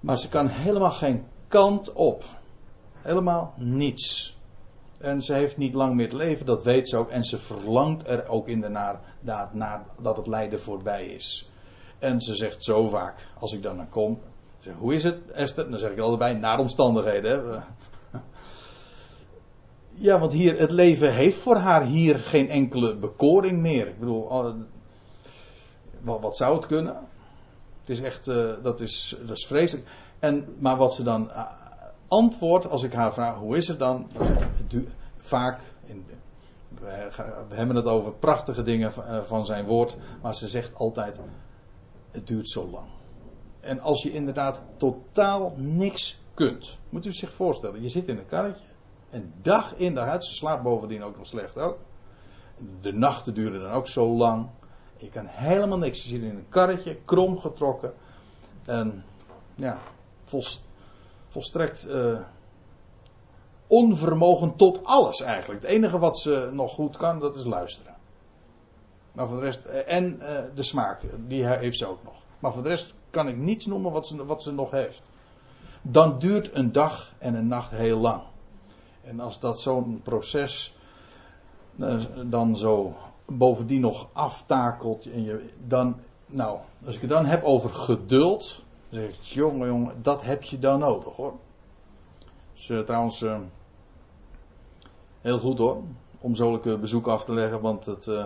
Maar 0.00 0.18
ze 0.18 0.28
kan 0.28 0.46
helemaal 0.48 0.90
geen 0.90 1.24
kant 1.48 1.92
op. 1.92 2.24
Helemaal 3.02 3.54
niets. 3.56 4.38
En 5.00 5.22
ze 5.22 5.34
heeft 5.34 5.56
niet 5.56 5.74
lang 5.74 5.94
meer 5.94 6.08
te 6.08 6.16
leven, 6.16 6.46
dat 6.46 6.62
weet 6.62 6.88
ze 6.88 6.96
ook. 6.96 7.10
En 7.10 7.24
ze 7.24 7.38
verlangt 7.38 8.06
er 8.06 8.28
ook 8.28 8.48
inderdaad 8.48 9.54
naar 9.54 9.86
dat 10.02 10.16
het 10.16 10.26
lijden 10.26 10.60
voorbij 10.60 11.06
is. 11.06 11.50
En 11.98 12.20
ze 12.20 12.34
zegt 12.34 12.62
zo 12.62 12.88
vaak, 12.88 13.28
als 13.38 13.52
ik 13.52 13.62
dan 13.62 13.76
naar 13.76 13.88
kom, 13.88 14.20
zeg, 14.60 14.74
hoe 14.74 14.94
is 14.94 15.04
het 15.04 15.30
Esther? 15.30 15.70
Dan 15.70 15.78
zeg 15.78 15.90
ik 15.90 15.98
altijd 15.98 16.18
bij, 16.18 16.32
naar 16.32 16.58
omstandigheden. 16.58 17.52
Hè? 17.52 17.58
Ja, 19.92 20.18
want 20.18 20.32
hier, 20.32 20.58
het 20.58 20.70
leven 20.70 21.14
heeft 21.14 21.38
voor 21.38 21.56
haar 21.56 21.84
hier 21.84 22.18
geen 22.18 22.50
enkele 22.50 22.96
bekoring 22.96 23.60
meer. 23.60 23.86
Ik 23.86 23.98
bedoel, 23.98 24.54
wat, 26.00 26.36
zou 26.36 26.56
het 26.56 26.66
kunnen? 26.66 26.96
Het 27.80 27.88
is 27.88 28.00
echt, 28.00 28.28
uh, 28.28 28.52
dat, 28.62 28.80
is, 28.80 29.16
dat 29.26 29.36
is 29.36 29.46
vreselijk. 29.46 29.88
En, 30.18 30.56
maar 30.58 30.76
wat 30.76 30.94
ze 30.94 31.02
dan 31.02 31.28
uh, 31.28 31.52
antwoordt 32.08 32.68
als 32.68 32.82
ik 32.82 32.92
haar 32.92 33.12
vraag, 33.12 33.36
hoe 33.36 33.56
is 33.56 33.68
het 33.68 33.78
dan? 33.78 34.10
dan 34.68 34.86
vaak, 35.16 35.60
in, 35.84 36.06
we, 37.48 37.54
hebben 37.54 37.76
het 37.76 37.86
over 37.86 38.12
prachtige 38.12 38.62
dingen 38.62 38.92
uh, 38.98 39.18
van 39.22 39.44
zijn 39.44 39.66
woord, 39.66 39.96
maar 40.22 40.34
ze 40.34 40.48
zegt 40.48 40.74
altijd, 40.74 41.20
het 42.10 42.26
duurt 42.26 42.48
zo 42.48 42.70
lang. 42.70 42.86
En 43.60 43.80
als 43.80 44.02
je 44.02 44.12
inderdaad 44.12 44.60
totaal 44.76 45.52
niks 45.56 46.22
kunt, 46.34 46.78
moet 46.88 47.06
u 47.06 47.12
zich 47.12 47.32
voorstellen, 47.32 47.82
je 47.82 47.88
zit 47.88 48.08
in 48.08 48.18
een 48.18 48.26
karretje 48.26 48.70
en 49.10 49.32
dag 49.42 49.74
in 49.76 49.94
dag 49.94 50.08
uit, 50.08 50.24
ze 50.24 50.34
slaapt 50.34 50.62
bovendien 50.62 51.02
ook 51.02 51.16
nog 51.16 51.26
slecht 51.26 51.58
ook. 51.58 51.78
De 52.80 52.92
nachten 52.92 53.34
duren 53.34 53.60
dan 53.60 53.70
ook 53.70 53.88
zo 53.88 54.08
lang. 54.08 54.48
Je 54.96 55.10
kan 55.10 55.26
helemaal 55.26 55.78
niks. 55.78 56.02
Je 56.02 56.08
zit 56.08 56.22
in 56.22 56.36
een 56.36 56.48
karretje, 56.48 56.96
krom 57.04 57.38
getrokken. 57.38 57.94
En 58.64 59.04
ja, 59.54 59.78
volst, 60.24 60.68
volstrekt 61.28 61.86
uh, 61.88 62.20
onvermogen 63.66 64.56
tot 64.56 64.84
alles 64.84 65.20
eigenlijk. 65.20 65.62
Het 65.62 65.70
enige 65.70 65.98
wat 65.98 66.18
ze 66.18 66.48
nog 66.52 66.72
goed 66.72 66.96
kan, 66.96 67.18
dat 67.18 67.36
is 67.36 67.44
luisteren. 67.44 67.96
Maar 69.12 69.28
voor 69.28 69.36
de 69.36 69.42
rest, 69.42 69.64
eh, 69.64 69.96
en 69.96 70.18
uh, 70.20 70.40
de 70.54 70.62
smaak, 70.62 71.00
die 71.26 71.46
heeft 71.46 71.78
ze 71.78 71.86
ook 71.86 72.02
nog. 72.04 72.22
Maar 72.38 72.52
voor 72.52 72.62
de 72.62 72.68
rest 72.68 72.94
kan 73.10 73.28
ik 73.28 73.36
niets 73.36 73.66
noemen 73.66 73.92
wat 73.92 74.06
ze, 74.06 74.24
wat 74.24 74.42
ze 74.42 74.52
nog 74.52 74.70
heeft. 74.70 75.08
Dan 75.82 76.18
duurt 76.18 76.54
een 76.54 76.72
dag 76.72 77.12
en 77.18 77.34
een 77.34 77.48
nacht 77.48 77.70
heel 77.70 77.98
lang. 77.98 78.22
En 79.02 79.20
als 79.20 79.40
dat 79.40 79.60
zo'n 79.60 80.00
proces 80.02 80.74
dan 82.26 82.56
zo 82.56 82.94
bovendien 83.26 83.80
nog 83.80 84.08
aftakelt. 84.12 85.06
En 85.06 85.22
je, 85.22 85.48
dan, 85.66 85.96
nou, 86.26 86.58
als 86.86 86.94
ik 86.94 87.00
het 87.00 87.10
dan 87.10 87.26
heb 87.26 87.44
over 87.44 87.70
geduld. 87.70 88.62
Dan 88.88 89.00
zeg 89.00 89.08
ik, 89.08 89.20
jongen, 89.20 89.68
jongen, 89.68 90.02
dat 90.02 90.22
heb 90.22 90.42
je 90.42 90.58
dan 90.58 90.78
nodig 90.78 91.14
hoor. 91.16 91.34
Dus 92.52 92.68
uh, 92.68 92.80
trouwens, 92.80 93.22
uh, 93.22 93.38
heel 95.20 95.38
goed 95.38 95.58
hoor. 95.58 95.82
Om 96.20 96.34
zulke 96.34 96.78
bezoeken 96.78 97.12
af 97.12 97.24
te 97.24 97.32
leggen, 97.32 97.60
want 97.60 97.86
het 97.86 98.06
uh, 98.06 98.24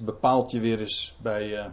bepaalt 0.00 0.50
je 0.50 0.60
weer 0.60 0.80
eens 0.80 1.16
bij, 1.22 1.72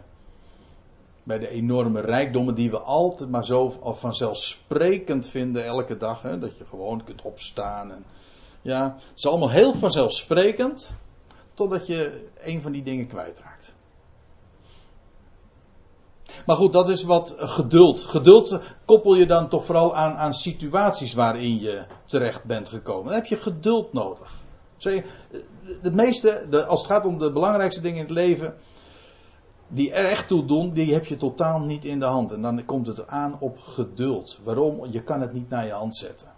bij 1.28 1.38
de 1.38 1.48
enorme 1.48 2.00
rijkdommen 2.00 2.54
die 2.54 2.70
we 2.70 2.78
altijd 2.78 3.30
maar 3.30 3.44
zo 3.44 3.78
vanzelfsprekend 3.82 5.26
vinden 5.26 5.64
elke 5.64 5.96
dag. 5.96 6.22
Hè? 6.22 6.38
Dat 6.38 6.58
je 6.58 6.64
gewoon 6.64 7.04
kunt 7.04 7.22
opstaan. 7.22 7.92
En, 7.92 8.04
ja, 8.62 8.94
het 9.08 9.18
is 9.18 9.26
allemaal 9.26 9.50
heel 9.50 9.74
vanzelfsprekend. 9.74 10.96
Totdat 11.54 11.86
je 11.86 12.28
een 12.38 12.62
van 12.62 12.72
die 12.72 12.82
dingen 12.82 13.06
kwijtraakt. 13.06 13.74
Maar 16.46 16.56
goed, 16.56 16.72
dat 16.72 16.88
is 16.88 17.02
wat 17.02 17.34
geduld. 17.38 18.00
Geduld 18.00 18.60
koppel 18.84 19.14
je 19.14 19.26
dan 19.26 19.48
toch 19.48 19.64
vooral 19.64 19.96
aan, 19.96 20.16
aan 20.16 20.34
situaties 20.34 21.14
waarin 21.14 21.60
je 21.60 21.86
terecht 22.04 22.44
bent 22.44 22.68
gekomen. 22.68 23.04
Dan 23.04 23.14
heb 23.14 23.26
je 23.26 23.36
geduld 23.36 23.92
nodig. 23.92 24.32
Het 25.82 25.94
meeste, 25.94 26.46
als 26.66 26.80
het 26.80 26.90
gaat 26.90 27.06
om 27.06 27.18
de 27.18 27.32
belangrijkste 27.32 27.80
dingen 27.80 27.98
in 27.98 28.04
het 28.04 28.14
leven, 28.14 28.54
die 29.68 29.92
er 29.92 30.04
echt 30.04 30.28
toe 30.28 30.44
doen, 30.44 30.70
die 30.72 30.92
heb 30.92 31.06
je 31.06 31.16
totaal 31.16 31.60
niet 31.60 31.84
in 31.84 31.98
de 31.98 32.04
hand. 32.04 32.32
En 32.32 32.42
dan 32.42 32.64
komt 32.64 32.86
het 32.86 33.06
aan 33.06 33.36
op 33.40 33.58
geduld. 33.58 34.38
Waarom? 34.42 34.86
Je 34.90 35.02
kan 35.02 35.20
het 35.20 35.32
niet 35.32 35.48
naar 35.48 35.66
je 35.66 35.72
hand 35.72 35.96
zetten. 35.96 36.28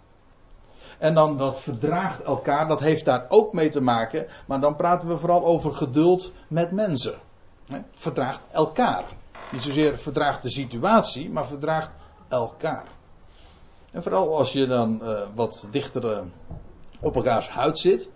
En 0.99 1.13
dan 1.13 1.37
dat 1.37 1.59
verdraagt 1.59 2.23
elkaar, 2.23 2.67
dat 2.67 2.79
heeft 2.79 3.05
daar 3.05 3.25
ook 3.29 3.53
mee 3.53 3.69
te 3.69 3.81
maken. 3.81 4.27
Maar 4.47 4.59
dan 4.59 4.75
praten 4.75 5.07
we 5.07 5.17
vooral 5.17 5.45
over 5.45 5.73
geduld 5.73 6.31
met 6.47 6.71
mensen. 6.71 7.15
Verdraagt 7.93 8.41
elkaar. 8.51 9.05
Niet 9.51 9.61
zozeer 9.61 9.97
verdraagt 9.97 10.43
de 10.43 10.49
situatie, 10.49 11.29
maar 11.29 11.47
verdraagt 11.47 11.95
elkaar. 12.27 12.85
En 13.91 14.03
vooral 14.03 14.37
als 14.37 14.51
je 14.51 14.67
dan 14.67 14.99
uh, 15.03 15.21
wat 15.35 15.67
dichter 15.71 16.11
uh, 16.11 16.19
op 16.99 17.15
elkaars 17.15 17.49
huid 17.49 17.79
zit. 17.79 18.09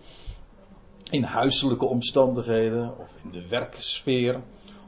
In 1.10 1.24
huiselijke 1.24 1.86
omstandigheden, 1.86 2.98
of 3.00 3.16
in 3.24 3.32
de 3.32 3.48
werksfeer, 3.48 4.42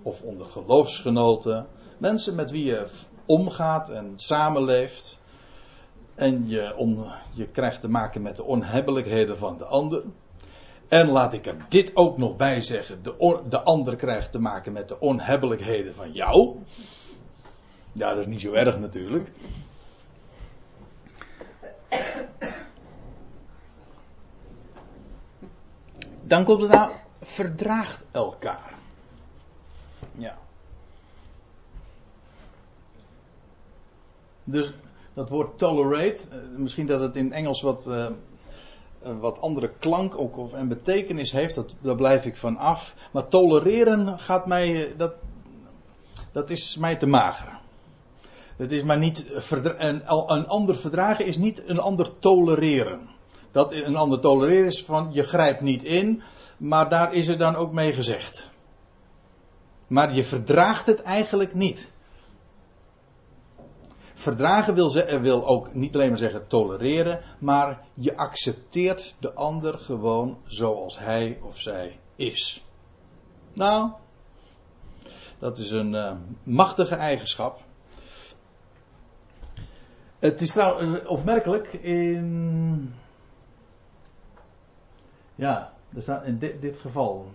of 0.07 0.21
onder 0.21 0.47
geloofsgenoten. 0.47 1.67
Mensen 1.97 2.35
met 2.35 2.51
wie 2.51 2.65
je 2.65 2.87
omgaat 3.25 3.89
en 3.89 4.13
samenleeft. 4.15 5.19
En 6.15 6.49
je, 6.49 6.75
on, 6.77 7.05
je 7.31 7.47
krijgt 7.47 7.81
te 7.81 7.89
maken 7.89 8.21
met 8.21 8.35
de 8.35 8.43
onhebbelijkheden 8.43 9.37
van 9.37 9.57
de 9.57 9.65
ander. 9.65 10.03
En 10.87 11.07
laat 11.07 11.33
ik 11.33 11.45
er 11.45 11.55
dit 11.69 11.95
ook 11.95 12.17
nog 12.17 12.35
bij 12.35 12.61
zeggen: 12.61 13.03
de, 13.03 13.41
de 13.49 13.61
ander 13.61 13.95
krijgt 13.95 14.31
te 14.31 14.39
maken 14.39 14.73
met 14.73 14.87
de 14.87 14.99
onhebbelijkheden 14.99 15.95
van 15.95 16.11
jou. 16.11 16.55
Ja, 17.93 18.09
dat 18.09 18.19
is 18.19 18.25
niet 18.25 18.41
zo 18.41 18.53
erg 18.53 18.79
natuurlijk. 18.79 19.31
Dan 26.21 26.43
komt 26.43 26.61
het 26.61 26.71
aan, 26.71 26.91
verdraagt 27.21 28.05
elkaar. 28.11 28.77
Ja. 30.17 30.37
Dus 34.43 34.73
dat 35.13 35.29
woord 35.29 35.57
tolerate, 35.57 36.21
eh, 36.31 36.37
misschien 36.55 36.85
dat 36.85 36.99
het 36.99 37.15
in 37.15 37.33
Engels 37.33 37.61
wat, 37.61 37.85
uh, 37.87 38.07
wat 39.19 39.41
andere 39.41 39.71
klank 39.79 40.17
ook, 40.17 40.37
of, 40.37 40.53
en 40.53 40.67
betekenis 40.67 41.31
heeft, 41.31 41.55
dat, 41.55 41.75
daar 41.81 41.95
blijf 41.95 42.25
ik 42.25 42.35
van 42.35 42.57
af. 42.57 42.95
Maar 43.11 43.27
tolereren 43.27 44.19
gaat 44.19 44.47
mij, 44.47 44.93
dat, 44.97 45.13
dat 46.31 46.49
is 46.49 46.77
mij 46.77 46.95
te 46.95 47.07
mager. 47.07 47.59
Het 48.57 48.71
is 48.71 48.83
maar 48.83 48.97
niet, 48.97 49.25
een, 49.51 50.01
een 50.07 50.47
ander 50.47 50.75
verdragen 50.75 51.25
is 51.25 51.37
niet 51.37 51.63
een 51.67 51.79
ander 51.79 52.19
tolereren. 52.19 53.09
Dat 53.51 53.73
een 53.73 53.95
ander 53.95 54.19
tolereren 54.19 54.65
is 54.65 54.83
van 54.83 55.09
je 55.11 55.23
grijpt 55.23 55.61
niet 55.61 55.83
in, 55.83 56.21
maar 56.57 56.89
daar 56.89 57.13
is 57.13 57.27
er 57.27 57.37
dan 57.37 57.55
ook 57.55 57.71
mee 57.71 57.93
gezegd. 57.93 58.49
Maar 59.87 60.13
je 60.13 60.23
verdraagt 60.23 60.87
het 60.87 61.01
eigenlijk 61.01 61.53
niet. 61.53 61.91
Verdragen 64.13 64.73
wil, 64.73 64.89
ze, 64.89 65.19
wil 65.21 65.47
ook 65.47 65.73
niet 65.73 65.95
alleen 65.95 66.09
maar 66.09 66.17
zeggen 66.17 66.47
tolereren, 66.47 67.21
maar 67.39 67.85
je 67.93 68.17
accepteert 68.17 69.15
de 69.19 69.33
ander 69.33 69.79
gewoon 69.79 70.37
zoals 70.43 70.99
hij 70.99 71.39
of 71.41 71.59
zij 71.59 71.99
is. 72.15 72.65
Nou, 73.53 73.91
dat 75.39 75.57
is 75.57 75.71
een 75.71 75.93
uh, 75.93 76.11
machtige 76.43 76.95
eigenschap. 76.95 77.59
Het 80.19 80.41
is 80.41 80.51
trouwens 80.51 80.99
eh, 80.99 81.09
opmerkelijk 81.09 81.73
in. 81.73 82.93
Ja, 85.35 85.73
in 86.23 86.37
dit, 86.39 86.61
dit 86.61 86.77
geval. 86.77 87.31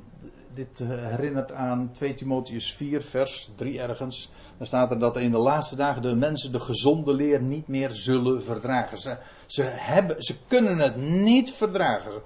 Dit 0.54 0.80
eh, 0.80 0.88
herinnert 0.88 1.52
aan 1.52 1.90
2 1.92 2.14
Timotheus 2.14 2.74
4, 2.74 3.02
vers 3.02 3.50
3 3.56 3.80
ergens. 3.80 4.30
Dan 4.56 4.66
staat 4.66 4.90
er 4.90 4.98
dat 4.98 5.16
in 5.16 5.30
de 5.30 5.38
laatste 5.38 5.76
dagen 5.76 6.02
de 6.02 6.14
mensen 6.14 6.52
de 6.52 6.60
gezonde 6.60 7.14
leer 7.14 7.42
niet 7.42 7.68
meer 7.68 7.90
zullen 7.90 8.42
verdragen. 8.42 9.20
Ze, 9.46 9.62
hebben, 9.62 10.22
ze 10.22 10.34
kunnen 10.46 10.78
het 10.78 10.96
niet 10.96 11.52
verdragen. 11.52 12.22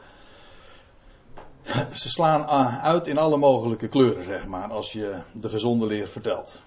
Ze 1.93 2.11
slaan 2.11 2.47
uit 2.81 3.07
in 3.07 3.19
alle 3.19 3.37
mogelijke 3.37 3.89
kleuren, 3.89 4.25
zeg 4.25 4.47
maar, 4.47 4.71
als 4.71 4.93
je 4.93 5.21
de 5.33 5.49
gezonde 5.49 5.87
leer 5.87 6.09
vertelt. 6.09 6.63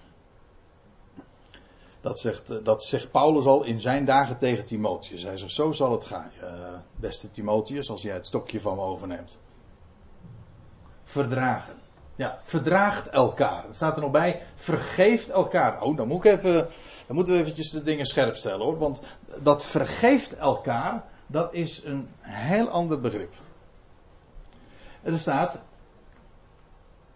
Dat 2.00 2.18
zegt, 2.18 2.50
eh, 2.50 2.56
dat 2.64 2.82
zegt 2.82 3.10
Paulus 3.10 3.44
al 3.44 3.62
in 3.64 3.80
zijn 3.80 4.04
dagen 4.04 4.38
tegen 4.38 4.64
Timotheus. 4.64 5.22
Hij 5.22 5.36
zegt, 5.36 5.52
zo 5.52 5.72
zal 5.72 5.92
het 5.92 6.04
gaan, 6.04 6.30
beste 6.96 7.30
Timotheus, 7.30 7.90
als 7.90 8.02
jij 8.02 8.14
het 8.14 8.26
stokje 8.26 8.60
van 8.60 8.76
me 8.76 8.82
overneemt. 8.82 9.38
Verdragen. 11.10 11.74
Ja, 12.16 12.38
verdraagt 12.42 13.08
elkaar. 13.08 13.68
Er 13.68 13.74
staat 13.74 13.96
er 13.96 14.02
nog 14.02 14.10
bij, 14.10 14.42
vergeeft 14.54 15.28
elkaar. 15.28 15.82
Oh, 15.82 15.96
dan, 15.96 16.08
moet 16.08 16.24
ik 16.24 16.32
even, 16.32 16.52
dan 17.06 17.16
moeten 17.16 17.34
we 17.34 17.40
eventjes 17.40 17.70
de 17.70 17.82
dingen 17.82 18.06
scherp 18.06 18.34
stellen 18.34 18.66
hoor. 18.66 18.78
Want 18.78 19.02
dat 19.42 19.64
vergeeft 19.64 20.36
elkaar, 20.36 21.04
dat 21.26 21.54
is 21.54 21.84
een 21.84 22.08
heel 22.20 22.68
ander 22.68 23.00
begrip. 23.00 23.32
Er 25.02 25.18
staat, 25.18 25.60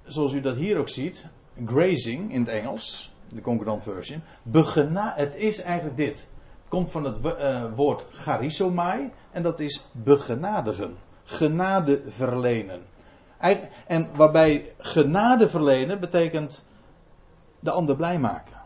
zoals 0.04 0.32
u 0.32 0.40
dat 0.40 0.56
hier 0.56 0.78
ook 0.78 0.88
ziet, 0.88 1.26
grazing 1.66 2.32
in 2.32 2.40
het 2.40 2.48
Engels 2.48 3.12
de 3.28 3.40
concordant 3.40 3.82
version. 3.82 4.22
Het 5.14 5.34
is 5.34 5.60
eigenlijk 5.60 5.96
dit. 5.96 6.18
Het 6.18 6.68
komt 6.68 6.90
van 6.90 7.04
het 7.04 7.18
uh, 7.24 7.64
woord 7.74 8.04
charisomai 8.08 9.10
en 9.30 9.42
dat 9.42 9.60
is 9.60 9.86
begenadigen. 9.92 10.96
Genade 11.24 12.02
verlenen. 12.06 12.82
En 13.86 14.16
waarbij 14.16 14.74
genade 14.78 15.48
verlenen 15.48 16.00
betekent 16.00 16.64
de 17.60 17.70
ander 17.70 17.96
blij 17.96 18.18
maken. 18.18 18.62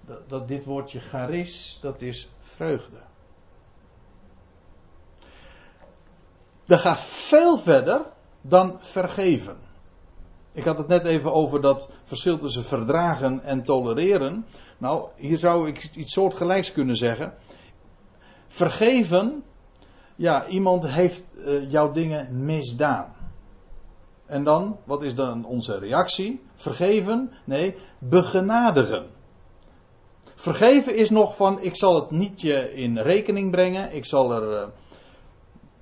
Dat, 0.00 0.28
dat 0.28 0.48
dit 0.48 0.64
woordje 0.64 1.00
charis, 1.00 1.78
dat 1.82 2.00
is 2.00 2.28
vreugde. 2.40 2.98
Dat 6.64 6.78
gaat 6.78 7.00
veel 7.00 7.58
verder 7.58 8.02
dan 8.40 8.76
vergeven. 8.78 9.56
Ik 10.52 10.64
had 10.64 10.78
het 10.78 10.88
net 10.88 11.06
even 11.06 11.32
over 11.32 11.60
dat 11.60 11.90
verschil 12.04 12.38
tussen 12.38 12.64
verdragen 12.64 13.42
en 13.42 13.62
tolereren. 13.62 14.46
Nou, 14.78 15.10
hier 15.16 15.38
zou 15.38 15.68
ik 15.68 15.90
iets 15.94 16.12
soortgelijks 16.12 16.72
kunnen 16.72 16.96
zeggen. 16.96 17.34
Vergeven, 18.46 19.44
ja, 20.14 20.46
iemand 20.46 20.88
heeft 20.88 21.24
uh, 21.34 21.70
jouw 21.70 21.90
dingen 21.90 22.44
misdaan. 22.44 23.15
En 24.26 24.44
dan, 24.44 24.76
wat 24.84 25.02
is 25.02 25.14
dan 25.14 25.44
onze 25.44 25.78
reactie? 25.78 26.42
Vergeven? 26.54 27.32
Nee, 27.44 27.74
begenadigen. 27.98 29.06
Vergeven 30.34 30.96
is 30.96 31.10
nog 31.10 31.36
van, 31.36 31.60
ik 31.60 31.76
zal 31.76 31.94
het 31.94 32.10
niet 32.10 32.40
je 32.40 32.74
in 32.74 32.98
rekening 32.98 33.50
brengen, 33.50 33.92
ik 33.92 34.06
zal, 34.06 34.32
er, 34.32 34.62
uh, 34.62 34.68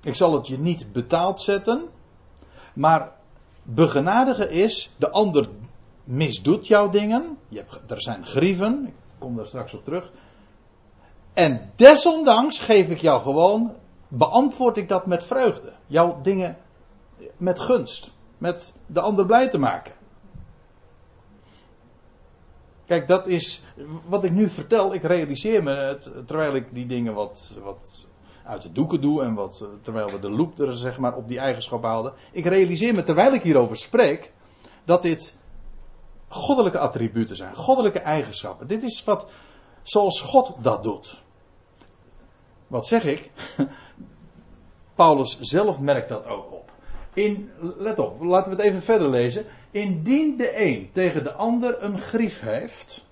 ik 0.01 0.15
zal 0.15 0.33
het 0.33 0.47
je 0.47 0.57
niet 0.57 0.91
betaald 0.91 1.41
zetten. 1.41 1.89
Maar 2.73 3.15
Begenadigen 3.67 4.49
is, 4.49 4.93
de 4.97 5.11
ander 5.11 5.47
misdoet 6.03 6.67
jouw 6.67 6.89
dingen. 6.89 7.37
Je 7.47 7.57
hebt, 7.57 7.91
er 7.91 8.01
zijn 8.01 8.25
grieven, 8.25 8.85
ik 8.87 8.93
kom 9.19 9.35
daar 9.35 9.45
straks 9.45 9.73
op 9.73 9.83
terug. 9.83 10.11
En 11.33 11.71
desondanks 11.75 12.59
geef 12.59 12.89
ik 12.89 13.01
jou 13.01 13.21
gewoon, 13.21 13.75
beantwoord 14.07 14.77
ik 14.77 14.89
dat 14.89 15.05
met 15.05 15.23
vreugde. 15.23 15.71
Jouw 15.87 16.21
dingen 16.21 16.57
met 17.37 17.59
gunst. 17.59 18.13
Met 18.37 18.73
de 18.85 19.01
ander 19.01 19.25
blij 19.25 19.47
te 19.47 19.57
maken. 19.57 19.93
Kijk, 22.85 23.07
dat 23.07 23.27
is 23.27 23.63
wat 24.07 24.23
ik 24.23 24.31
nu 24.31 24.49
vertel. 24.49 24.93
Ik 24.93 25.03
realiseer 25.03 25.63
me 25.63 25.71
het 25.71 26.11
terwijl 26.25 26.55
ik 26.55 26.73
die 26.73 26.85
dingen 26.85 27.13
wat, 27.13 27.55
wat 27.63 28.07
uit 28.43 28.61
de 28.61 28.71
doeken 28.71 29.01
doe 29.01 29.23
en 29.23 29.33
wat, 29.33 29.61
eh, 29.61 29.67
terwijl 29.81 30.09
we 30.09 30.19
de 30.19 30.29
loop 30.29 30.59
er 30.59 30.77
zeg 30.77 30.97
maar 30.97 31.15
op 31.15 31.27
die 31.27 31.39
eigenschap 31.39 31.83
houden. 31.83 32.13
Ik 32.31 32.45
realiseer 32.45 32.93
me 32.93 33.03
terwijl 33.03 33.33
ik 33.33 33.43
hierover 33.43 33.77
spreek, 33.77 34.33
dat 34.83 35.01
dit 35.01 35.35
goddelijke 36.27 36.79
attributen 36.79 37.35
zijn, 37.35 37.55
goddelijke 37.55 37.99
eigenschappen. 37.99 38.67
Dit 38.67 38.83
is 38.83 39.03
wat, 39.03 39.27
zoals 39.81 40.21
God 40.21 40.55
dat 40.61 40.83
doet. 40.83 41.23
Wat 42.67 42.85
zeg 42.85 43.03
ik? 43.03 43.31
Paulus 44.95 45.39
zelf 45.39 45.79
merkt 45.79 46.09
dat 46.09 46.25
ook. 46.25 46.54
Let 47.77 47.99
op, 47.99 48.21
laten 48.21 48.51
we 48.51 48.57
het 48.57 48.65
even 48.65 48.81
verder 48.81 49.09
lezen. 49.09 49.45
Indien 49.71 50.37
de 50.37 50.63
een 50.65 50.89
tegen 50.91 51.23
de 51.23 51.31
ander 51.31 51.83
een 51.83 51.99
grief 51.99 52.41
heeft, 52.41 53.05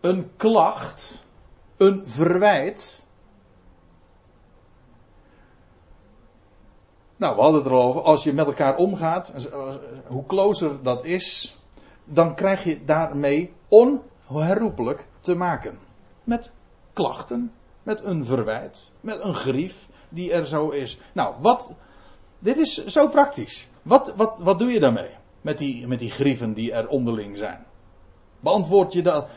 een 0.00 0.30
klacht, 0.36 1.24
een 1.76 2.06
verwijt, 2.06 3.06
Nou, 7.18 7.36
we 7.36 7.40
hadden 7.40 7.62
het 7.62 7.70
erover. 7.70 8.02
Als 8.02 8.24
je 8.24 8.32
met 8.32 8.46
elkaar 8.46 8.76
omgaat, 8.76 9.48
hoe 10.06 10.26
closer 10.26 10.82
dat 10.82 11.04
is, 11.04 11.56
dan 12.04 12.34
krijg 12.34 12.64
je 12.64 12.84
daarmee 12.84 13.52
onherroepelijk 13.68 15.08
te 15.20 15.34
maken. 15.34 15.78
Met 16.24 16.52
klachten, 16.92 17.52
met 17.82 18.04
een 18.04 18.24
verwijt, 18.24 18.92
met 19.00 19.20
een 19.20 19.34
grief 19.34 19.88
die 20.08 20.32
er 20.32 20.46
zo 20.46 20.68
is. 20.68 20.98
Nou, 21.12 21.34
wat. 21.40 21.70
Dit 22.38 22.56
is 22.56 22.84
zo 22.84 23.08
praktisch. 23.08 23.68
Wat, 23.82 24.12
wat, 24.16 24.40
wat 24.40 24.58
doe 24.58 24.70
je 24.70 24.80
daarmee? 24.80 25.10
Met 25.40 25.58
die, 25.58 25.86
met 25.86 25.98
die 25.98 26.10
grieven 26.10 26.52
die 26.52 26.72
er 26.72 26.88
onderling 26.88 27.36
zijn. 27.36 27.66
Beantwoord 28.40 28.92
je 28.92 29.02
dat. 29.02 29.28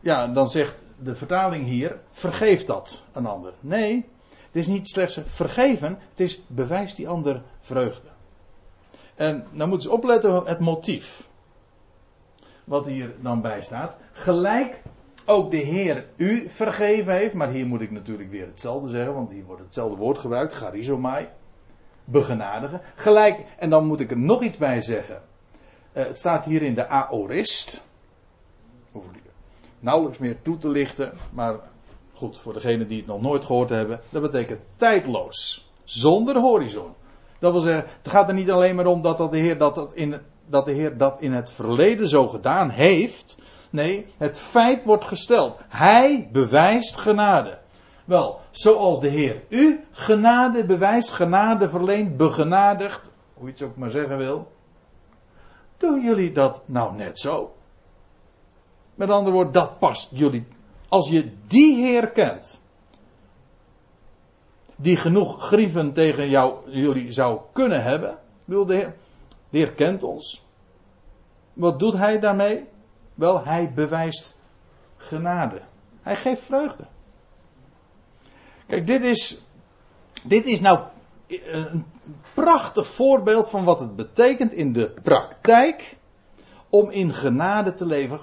Ja, 0.00 0.26
dan 0.26 0.48
zegt 0.48 0.84
de 0.98 1.14
vertaling 1.14 1.66
hier: 1.66 2.00
vergeef 2.10 2.64
dat 2.64 3.02
een 3.12 3.26
ander. 3.26 3.52
Nee, 3.60 4.06
het 4.46 4.56
is 4.56 4.66
niet 4.66 4.88
slechts 4.88 5.20
vergeven, 5.24 5.98
het 6.10 6.20
is 6.20 6.42
bewijst 6.46 6.96
die 6.96 7.08
ander 7.08 7.42
vreugde. 7.60 8.08
En 9.14 9.46
dan 9.52 9.68
moeten 9.68 9.88
ze 9.88 9.96
opletten 9.96 10.44
het 10.44 10.58
motief. 10.58 11.28
Wat 12.64 12.86
hier 12.86 13.14
dan 13.20 13.40
bij 13.40 13.62
staat. 13.62 13.96
Gelijk 14.12 14.82
ook 15.26 15.50
de 15.50 15.56
Heer 15.56 16.06
u 16.16 16.48
vergeven 16.48 17.14
heeft. 17.14 17.34
Maar 17.34 17.50
hier 17.50 17.66
moet 17.66 17.80
ik 17.80 17.90
natuurlijk 17.90 18.30
weer 18.30 18.46
hetzelfde 18.46 18.88
zeggen, 18.88 19.14
want 19.14 19.30
hier 19.30 19.44
wordt 19.44 19.62
hetzelfde 19.62 19.96
woord 19.96 20.18
gebruikt. 20.18 20.52
Charizomai. 20.52 21.28
Begenadigen. 22.04 22.80
Gelijk, 22.94 23.44
en 23.58 23.70
dan 23.70 23.86
moet 23.86 24.00
ik 24.00 24.10
er 24.10 24.18
nog 24.18 24.42
iets 24.42 24.58
bij 24.58 24.80
zeggen. 24.80 25.22
Uh, 25.92 26.04
het 26.04 26.18
staat 26.18 26.44
hier 26.44 26.62
in 26.62 26.74
de 26.74 26.88
aorist. 26.88 27.82
Hoef 28.92 29.06
ik 29.06 29.22
nauwelijks 29.80 30.18
meer 30.18 30.42
toe 30.42 30.58
te 30.58 30.68
lichten, 30.68 31.12
maar 31.30 31.60
Goed, 32.22 32.38
voor 32.38 32.52
degenen 32.52 32.88
die 32.88 32.98
het 32.98 33.06
nog 33.06 33.20
nooit 33.20 33.44
gehoord 33.44 33.68
hebben, 33.68 34.00
dat 34.10 34.22
betekent 34.22 34.60
tijdloos. 34.76 35.70
Zonder 35.84 36.36
horizon. 36.36 36.94
Dat 37.38 37.52
wil 37.52 37.60
zeggen, 37.60 37.84
het 38.02 38.12
gaat 38.12 38.28
er 38.28 38.34
niet 38.34 38.50
alleen 38.50 38.76
maar 38.76 38.86
om 38.86 39.02
dat, 39.02 39.18
dat, 39.18 39.32
de, 39.32 39.38
Heer 39.38 39.58
dat, 39.58 39.74
dat, 39.74 39.94
in, 39.94 40.14
dat 40.46 40.66
de 40.66 40.72
Heer 40.72 40.96
dat 40.96 41.20
in 41.20 41.32
het 41.32 41.50
verleden 41.50 42.08
zo 42.08 42.28
gedaan 42.28 42.70
heeft. 42.70 43.36
Nee, 43.70 44.06
het 44.18 44.38
feit 44.38 44.84
wordt 44.84 45.04
gesteld. 45.04 45.58
Hij 45.68 46.28
bewijst 46.32 46.96
genade. 46.96 47.58
Wel, 48.04 48.40
zoals 48.52 49.00
de 49.00 49.08
Heer 49.08 49.42
u 49.48 49.84
genade 49.90 50.64
bewijst, 50.64 51.12
genade 51.12 51.68
verleent, 51.68 52.16
begenadigd, 52.16 53.10
hoe 53.34 53.46
je 53.46 53.52
het 53.52 53.62
ook 53.62 53.76
maar 53.76 53.90
zeggen 53.90 54.16
wil. 54.16 54.52
Doen 55.76 56.02
jullie 56.02 56.32
dat 56.32 56.62
nou 56.64 56.94
net 56.94 57.18
zo? 57.18 57.54
Met 58.94 59.10
andere 59.10 59.34
woorden, 59.34 59.52
dat 59.52 59.78
past 59.78 60.10
jullie. 60.14 60.46
Als 60.88 61.08
je 61.08 61.32
die 61.46 61.76
Heer 61.76 62.10
kent, 62.10 62.62
die 64.76 64.96
genoeg 64.96 65.42
grieven 65.42 65.92
tegen 65.92 66.28
jou, 66.28 66.70
jullie 66.70 67.12
zou 67.12 67.40
kunnen 67.52 67.82
hebben. 67.82 68.18
Bedoel, 68.46 68.66
de 68.66 68.74
Heer, 68.74 68.94
de 69.50 69.58
Heer 69.58 69.72
kent 69.72 70.02
ons. 70.02 70.44
Wat 71.52 71.78
doet 71.78 71.92
Hij 71.92 72.18
daarmee? 72.18 72.68
Wel, 73.14 73.44
Hij 73.44 73.72
bewijst 73.72 74.36
genade. 74.96 75.62
Hij 76.00 76.16
geeft 76.16 76.42
vreugde. 76.42 76.86
Kijk, 78.72 78.86
dit 78.86 79.02
is, 79.02 79.42
dit 80.24 80.44
is 80.44 80.60
nou 80.60 80.80
een 81.26 81.84
prachtig 82.34 82.86
voorbeeld 82.86 83.50
van 83.50 83.64
wat 83.64 83.80
het 83.80 83.96
betekent 83.96 84.52
in 84.52 84.72
de 84.72 84.90
praktijk 85.02 85.96
om 86.68 86.90
in 86.90 87.12
genade 87.12 87.72
te 87.72 87.86
leven. 87.86 88.20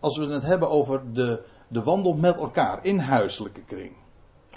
Als 0.00 0.18
we 0.18 0.26
het 0.26 0.42
hebben 0.42 0.70
over 0.70 1.12
de, 1.12 1.42
de 1.68 1.82
wandel 1.82 2.12
met 2.12 2.36
elkaar 2.36 2.84
in 2.84 2.98
huiselijke 2.98 3.60
kring. 3.60 3.92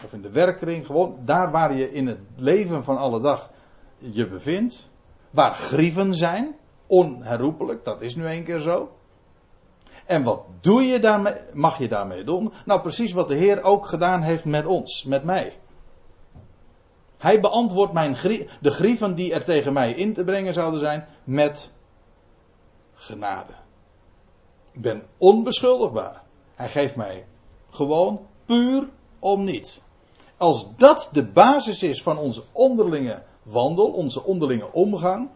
Of 0.03 0.13
in 0.13 0.21
de 0.21 0.32
werkkring, 0.32 0.86
gewoon 0.86 1.19
daar 1.25 1.51
waar 1.51 1.78
je 1.78 1.91
in 1.91 2.07
het 2.07 2.19
leven 2.36 2.84
van 2.84 2.97
alle 2.97 3.21
dag 3.21 3.51
je 3.97 4.28
bevindt. 4.28 4.89
Waar 5.30 5.53
grieven 5.53 6.15
zijn, 6.15 6.55
onherroepelijk, 6.88 7.86
dat 7.86 8.01
is 8.01 8.15
nu 8.15 8.28
een 8.28 8.43
keer 8.43 8.59
zo. 8.59 8.91
En 10.07 10.23
wat 10.23 10.41
doe 10.61 10.83
je 10.83 10.99
daarmee, 10.99 11.35
mag 11.53 11.77
je 11.77 11.87
daarmee 11.87 12.23
doen? 12.23 12.53
Nou, 12.65 12.81
precies 12.81 13.11
wat 13.11 13.27
de 13.27 13.35
Heer 13.35 13.63
ook 13.63 13.85
gedaan 13.85 14.21
heeft 14.21 14.45
met 14.45 14.65
ons, 14.65 15.03
met 15.03 15.23
mij. 15.23 15.59
Hij 17.17 17.39
beantwoordt 17.39 17.93
mijn 17.93 18.17
de 18.61 18.71
grieven 18.71 19.15
die 19.15 19.33
er 19.33 19.43
tegen 19.43 19.73
mij 19.73 19.91
in 19.91 20.13
te 20.13 20.23
brengen 20.23 20.53
zouden 20.53 20.79
zijn 20.79 21.07
met 21.23 21.71
genade. 22.93 23.53
Ik 24.71 24.81
ben 24.81 25.03
onbeschuldigbaar. 25.17 26.23
Hij 26.55 26.69
geeft 26.69 26.95
mij 26.95 27.25
gewoon 27.69 28.27
puur 28.45 28.89
om 29.19 29.43
niets. 29.43 29.81
Als 30.37 30.67
dat 30.75 31.09
de 31.11 31.25
basis 31.25 31.83
is 31.83 32.03
van 32.03 32.17
onze 32.17 32.43
onderlinge 32.51 33.23
wandel, 33.43 33.91
onze 33.91 34.23
onderlinge 34.23 34.71
omgang, 34.71 35.29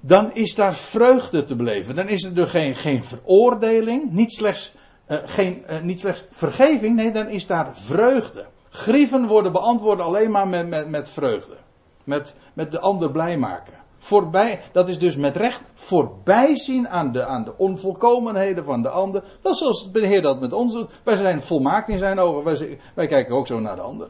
dan 0.00 0.34
is 0.34 0.54
daar 0.54 0.74
vreugde 0.74 1.44
te 1.44 1.56
beleven. 1.56 1.94
Dan 1.94 2.08
is 2.08 2.24
er 2.24 2.46
geen, 2.46 2.74
geen 2.74 3.04
veroordeling, 3.04 4.12
niet 4.12 4.32
slechts, 4.32 4.72
uh, 5.08 5.18
geen, 5.24 5.64
uh, 5.70 5.80
niet 5.80 6.00
slechts 6.00 6.24
vergeving, 6.30 6.96
nee, 6.96 7.12
dan 7.12 7.28
is 7.28 7.46
daar 7.46 7.76
vreugde. 7.76 8.46
Grieven 8.68 9.26
worden 9.26 9.52
beantwoord 9.52 10.00
alleen 10.00 10.30
maar 10.30 10.48
met, 10.48 10.68
met, 10.68 10.88
met 10.88 11.10
vreugde. 11.10 11.56
Met, 12.04 12.34
met 12.54 12.72
de 12.72 12.80
ander 12.80 13.10
blij 13.10 13.38
maken. 13.38 13.72
Voorbij, 13.98 14.60
dat 14.72 14.88
is 14.88 14.98
dus 14.98 15.16
met 15.16 15.36
recht 15.36 15.64
voorbijzien 15.74 16.88
aan 16.88 17.12
de, 17.12 17.24
aan 17.24 17.44
de 17.44 17.56
onvolkomenheden 17.56 18.64
van 18.64 18.82
de 18.82 18.88
ander. 18.88 19.24
Dat 19.42 19.52
is 19.52 19.58
zoals 19.58 19.92
de 19.92 20.06
Heer 20.06 20.22
dat 20.22 20.40
met 20.40 20.52
ons 20.52 20.72
doet. 20.72 20.90
Wij 21.04 21.16
zijn 21.16 21.42
volmaakt 21.42 21.88
in 21.88 21.98
zijn 21.98 22.18
ogen. 22.18 22.44
Wij, 22.44 22.78
wij 22.94 23.06
kijken 23.06 23.34
ook 23.34 23.46
zo 23.46 23.60
naar 23.60 23.76
de 23.76 23.82
ander. 23.82 24.08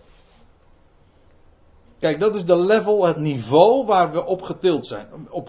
Kijk, 1.99 2.21
dat 2.21 2.35
is 2.35 2.45
de 2.45 2.57
level, 2.57 3.07
het 3.07 3.17
niveau 3.17 3.87
waar 3.87 4.13
we 4.13 4.27
op 4.27 4.43
getild 4.43 4.87
zijn. 4.87 5.07
Op 5.31 5.49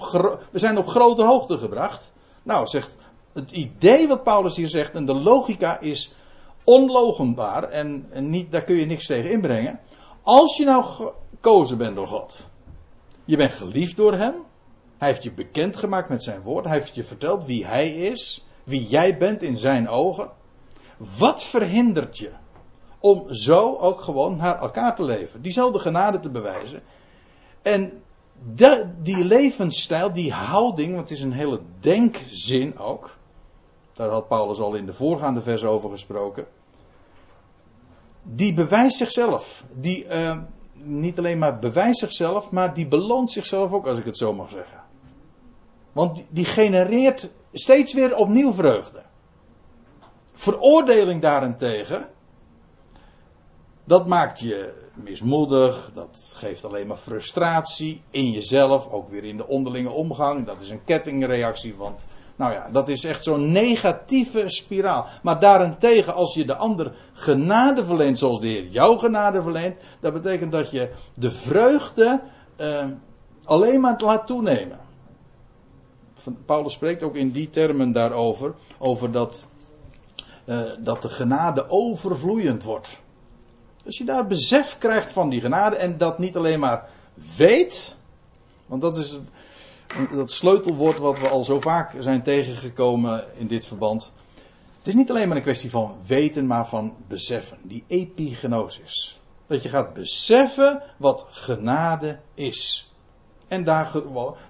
we 0.52 0.60
zijn 0.60 0.78
op 0.78 0.88
grote 0.88 1.24
hoogte 1.24 1.58
gebracht. 1.58 2.12
Nou, 2.44 2.68
zegt 2.68 2.96
het 3.34 3.52
idee 3.52 4.08
wat 4.08 4.24
Paulus 4.24 4.56
hier 4.56 4.70
zegt, 4.70 4.96
en 4.96 5.06
de 5.06 5.16
logica 5.16 5.80
is 5.80 6.14
onlogenbaar, 6.64 7.64
en, 7.64 8.10
niet, 8.30 8.52
daar 8.52 8.64
kun 8.64 8.76
je 8.76 8.86
niks 8.86 9.06
tegen 9.06 9.32
inbrengen. 9.32 9.80
Als 10.24 10.58
je 10.58 10.66
nou 10.66 10.84
gekozen 10.84 11.78
bent 11.78 11.96
door 11.96 12.08
God, 12.08 12.48
je 13.26 13.38
bent 13.38 13.54
geliefd 13.54 13.96
door 13.96 14.14
Hem, 14.14 14.34
Hij 14.98 15.08
heeft 15.08 15.24
je 15.24 15.32
bekendgemaakt 15.32 16.10
met 16.10 16.24
Zijn 16.24 16.42
woord, 16.42 16.66
Hij 16.66 16.74
heeft 16.74 16.96
je 16.96 17.04
verteld 17.04 17.46
wie 17.46 17.66
Hij 17.66 17.92
is, 17.92 18.46
wie 18.64 18.88
jij 18.88 19.18
bent 19.18 19.42
in 19.42 19.58
Zijn 19.58 19.88
ogen. 19.88 20.32
Wat 21.18 21.44
verhindert 21.44 22.18
je 22.18 22.32
om 23.00 23.34
zo 23.34 23.76
ook 23.76 24.02
gewoon 24.02 24.36
naar 24.36 24.60
elkaar 24.60 24.96
te 24.96 25.04
leven. 25.04 25.42
Diezelfde 25.42 25.80
genade 25.80 26.20
te 26.20 26.30
bewijzen. 26.30 26.82
En 27.62 28.04
die 29.02 29.26
levensstijl, 29.26 30.14
die 30.14 30.34
houding, 30.34 30.96
want 30.96 31.10
het 31.10 31.18
is 31.18 31.24
een 31.24 31.32
hele 31.32 31.60
denkzin 31.80 32.78
ook. 32.78 33.18
Daar 33.94 34.10
had 34.10 34.28
Paulus 34.28 34.60
al 34.60 34.76
in 34.76 34.86
de 34.86 34.94
voorgaande 34.94 35.42
vers 35.42 35.64
over 35.64 35.90
gesproken. 35.90 36.46
Die 38.24 38.54
bewijst 38.54 38.98
zichzelf. 38.98 39.64
Die 39.74 40.06
uh, 40.06 40.38
niet 40.74 41.18
alleen 41.18 41.38
maar 41.38 41.60
bewijst 41.60 42.00
zichzelf, 42.00 42.52
maar 42.52 42.74
die 42.74 42.88
beloont 42.88 43.32
zichzelf 43.32 43.74
ook, 43.74 43.88
als 43.88 43.98
ik 43.98 44.06
het 44.06 44.18
zo 44.18 44.34
mag 44.34 44.50
zeggen. 44.50 44.84
Want 45.92 46.26
die 46.30 46.46
genereert 46.46 47.30
steeds 47.52 47.94
weer 47.94 48.16
opnieuw 48.16 48.54
vreugde. 48.54 49.02
Veroordeling 50.34 51.22
daarentegen, 51.22 52.10
dat 53.90 54.08
maakt 54.08 54.40
je 54.40 54.74
mismoedig, 54.94 55.92
dat 55.94 56.34
geeft 56.38 56.66
alleen 56.66 56.88
maar 56.88 56.98
frustratie 56.98 58.02
in 58.10 58.32
jezelf, 58.32 58.92
ook 58.92 59.10
weer 59.10 59.24
in 59.24 59.38
de 59.38 59.48
onderlinge 59.48 59.90
omgang. 59.90 60.46
Dat 60.46 60.62
is 60.62 60.70
een 60.70 60.84
kettingreactie, 60.84 61.76
want 61.76 62.08
nou 62.36 62.54
ja, 62.54 62.70
dat 62.72 62.88
is 62.88 63.04
echt 63.04 63.24
zo'n 63.24 63.52
negatieve 63.52 64.44
spiraal. 64.50 65.06
Maar 65.24 65.40
daarentegen, 65.40 66.14
als 66.14 66.34
je 66.34 66.46
de 66.46 66.56
ander 66.56 66.96
genade 67.14 67.86
verleent 67.86 68.18
zoals 68.18 68.40
de 68.40 68.48
Heer 68.48 68.66
jouw 68.66 68.98
genade 68.98 69.42
verleent, 69.42 69.78
dat 70.00 70.14
betekent 70.14 70.52
dat 70.52 70.72
je 70.72 70.92
de 71.14 71.32
vreugde 71.32 72.22
uh, 72.58 72.86
alleen 73.44 73.82
maar 73.82 74.02
laat 74.04 74.28
toenemen. 74.28 74.80
Paulus 76.46 76.74
spreekt 76.74 77.04
ook 77.04 77.16
in 77.16 77.32
die 77.32 77.50
termen 77.50 77.92
daarover, 77.92 78.54
over 78.78 79.12
dat, 79.12 79.48
uh, 80.46 80.60
dat 80.80 81.02
de 81.02 81.10
genade 81.10 81.70
overvloeiend 81.70 82.64
wordt. 82.64 83.02
Als 83.90 83.98
je 83.98 84.06
daar 84.06 84.28
besef 84.28 84.78
krijgt 84.78 85.12
van 85.12 85.30
die 85.30 85.42
genade 85.42 85.76
en 85.76 85.98
dat 85.98 86.20
niet 86.20 86.36
alleen 86.36 86.60
maar 86.60 86.90
weet, 87.38 87.96
want 88.66 88.82
dat 88.82 88.98
is 88.98 89.12
het, 89.12 89.32
dat 90.12 90.32
sleutelwoord 90.32 91.00
wat 91.00 91.20
we 91.20 91.28
al 91.28 91.44
zo 91.44 91.60
vaak 91.60 91.96
zijn 92.00 92.24
tegengekomen 92.24 93.24
in 93.38 93.48
dit 93.48 93.66
verband. 93.66 94.12
Het 94.78 94.88
is 94.88 94.94
niet 94.94 95.10
alleen 95.10 95.28
maar 95.28 95.38
een 95.38 95.44
kwestie 95.44 95.70
van 95.70 95.96
weten, 96.06 96.48
maar 96.48 96.68
van 96.68 96.96
beseffen. 97.08 97.58
Die 97.62 97.84
epigenosis. 97.88 99.20
Dat 99.48 99.64
je 99.64 99.70
gaat 99.70 99.94
beseffen 99.94 100.82
wat 100.98 101.26
genade 101.30 102.20
is. 102.34 102.92
En 103.48 103.64
daar 103.64 103.92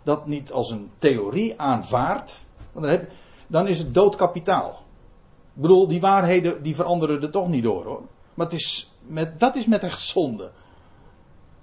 dat 0.03 0.27
niet 0.27 0.51
als 0.51 0.71
een 0.71 0.91
theorie 0.97 1.59
aanvaardt. 1.61 2.45
Dan, 2.73 2.83
heb, 2.83 3.11
dan 3.47 3.67
is 3.67 3.77
het 3.77 3.93
doodkapitaal. 3.93 4.69
Ik 5.55 5.61
bedoel, 5.61 5.87
die 5.87 6.01
waarheden 6.01 6.63
die 6.63 6.75
veranderen 6.75 7.21
er 7.21 7.31
toch 7.31 7.47
niet 7.47 7.63
door 7.63 7.85
hoor. 7.85 8.01
Maar 8.33 8.47
het 8.47 8.55
is 8.55 8.89
met, 9.01 9.39
dat 9.39 9.55
is 9.55 9.65
met 9.65 9.83
echt 9.83 9.99
zonde. 9.99 10.51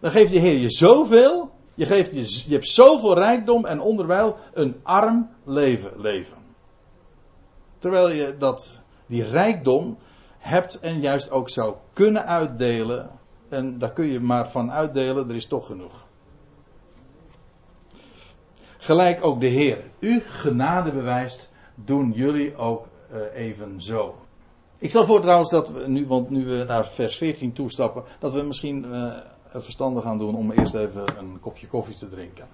Dan 0.01 0.11
geeft 0.11 0.33
de 0.33 0.39
Heer 0.39 0.57
je 0.57 0.71
zoveel. 0.71 1.51
Je, 1.75 1.87
geeft 1.87 2.11
je, 2.15 2.43
je 2.49 2.55
hebt 2.55 2.69
zoveel 2.69 3.15
rijkdom 3.15 3.65
en 3.65 3.81
onderwijl 3.81 4.37
een 4.53 4.81
arm 4.83 5.31
leven 5.45 6.01
leven. 6.01 6.39
Terwijl 7.79 8.11
je 8.11 8.37
dat, 8.39 8.83
die 9.07 9.25
rijkdom 9.25 9.99
hebt 10.39 10.79
en 10.79 11.01
juist 11.01 11.31
ook 11.31 11.49
zou 11.49 11.75
kunnen 11.93 12.27
uitdelen. 12.27 13.11
En 13.49 13.79
daar 13.79 13.93
kun 13.93 14.07
je 14.07 14.21
maar 14.21 14.51
van 14.51 14.71
uitdelen, 14.71 15.29
er 15.29 15.35
is 15.35 15.47
toch 15.47 15.67
genoeg. 15.67 16.07
Gelijk 18.79 19.25
ook 19.25 19.41
de 19.41 19.47
Heer 19.47 19.85
u 19.99 20.21
genade 20.21 20.93
bewijst, 20.93 21.53
doen 21.75 22.13
jullie 22.13 22.57
ook 22.57 22.87
uh, 23.13 23.19
even 23.35 23.83
zo. 23.83 24.26
Ik 24.79 24.89
stel 24.89 25.07
voor 25.07 25.21
trouwens 25.21 25.51
dat 25.51 25.69
we 25.69 25.89
nu, 25.89 26.07
want 26.07 26.31
nu 26.31 26.45
we 26.45 26.65
naar 26.65 26.89
vers 26.89 27.17
14 27.17 27.53
toestappen, 27.53 28.05
dat 28.19 28.33
we 28.33 28.43
misschien 28.43 28.85
uh, 28.85 29.17
verstandig 29.53 30.03
gaan 30.03 30.19
doen 30.19 30.35
om 30.35 30.51
eerst 30.51 30.75
even 30.75 31.05
een 31.19 31.41
kopje 31.41 31.67
koffie 31.67 31.97
te 31.97 32.09
drinken. 32.09 32.47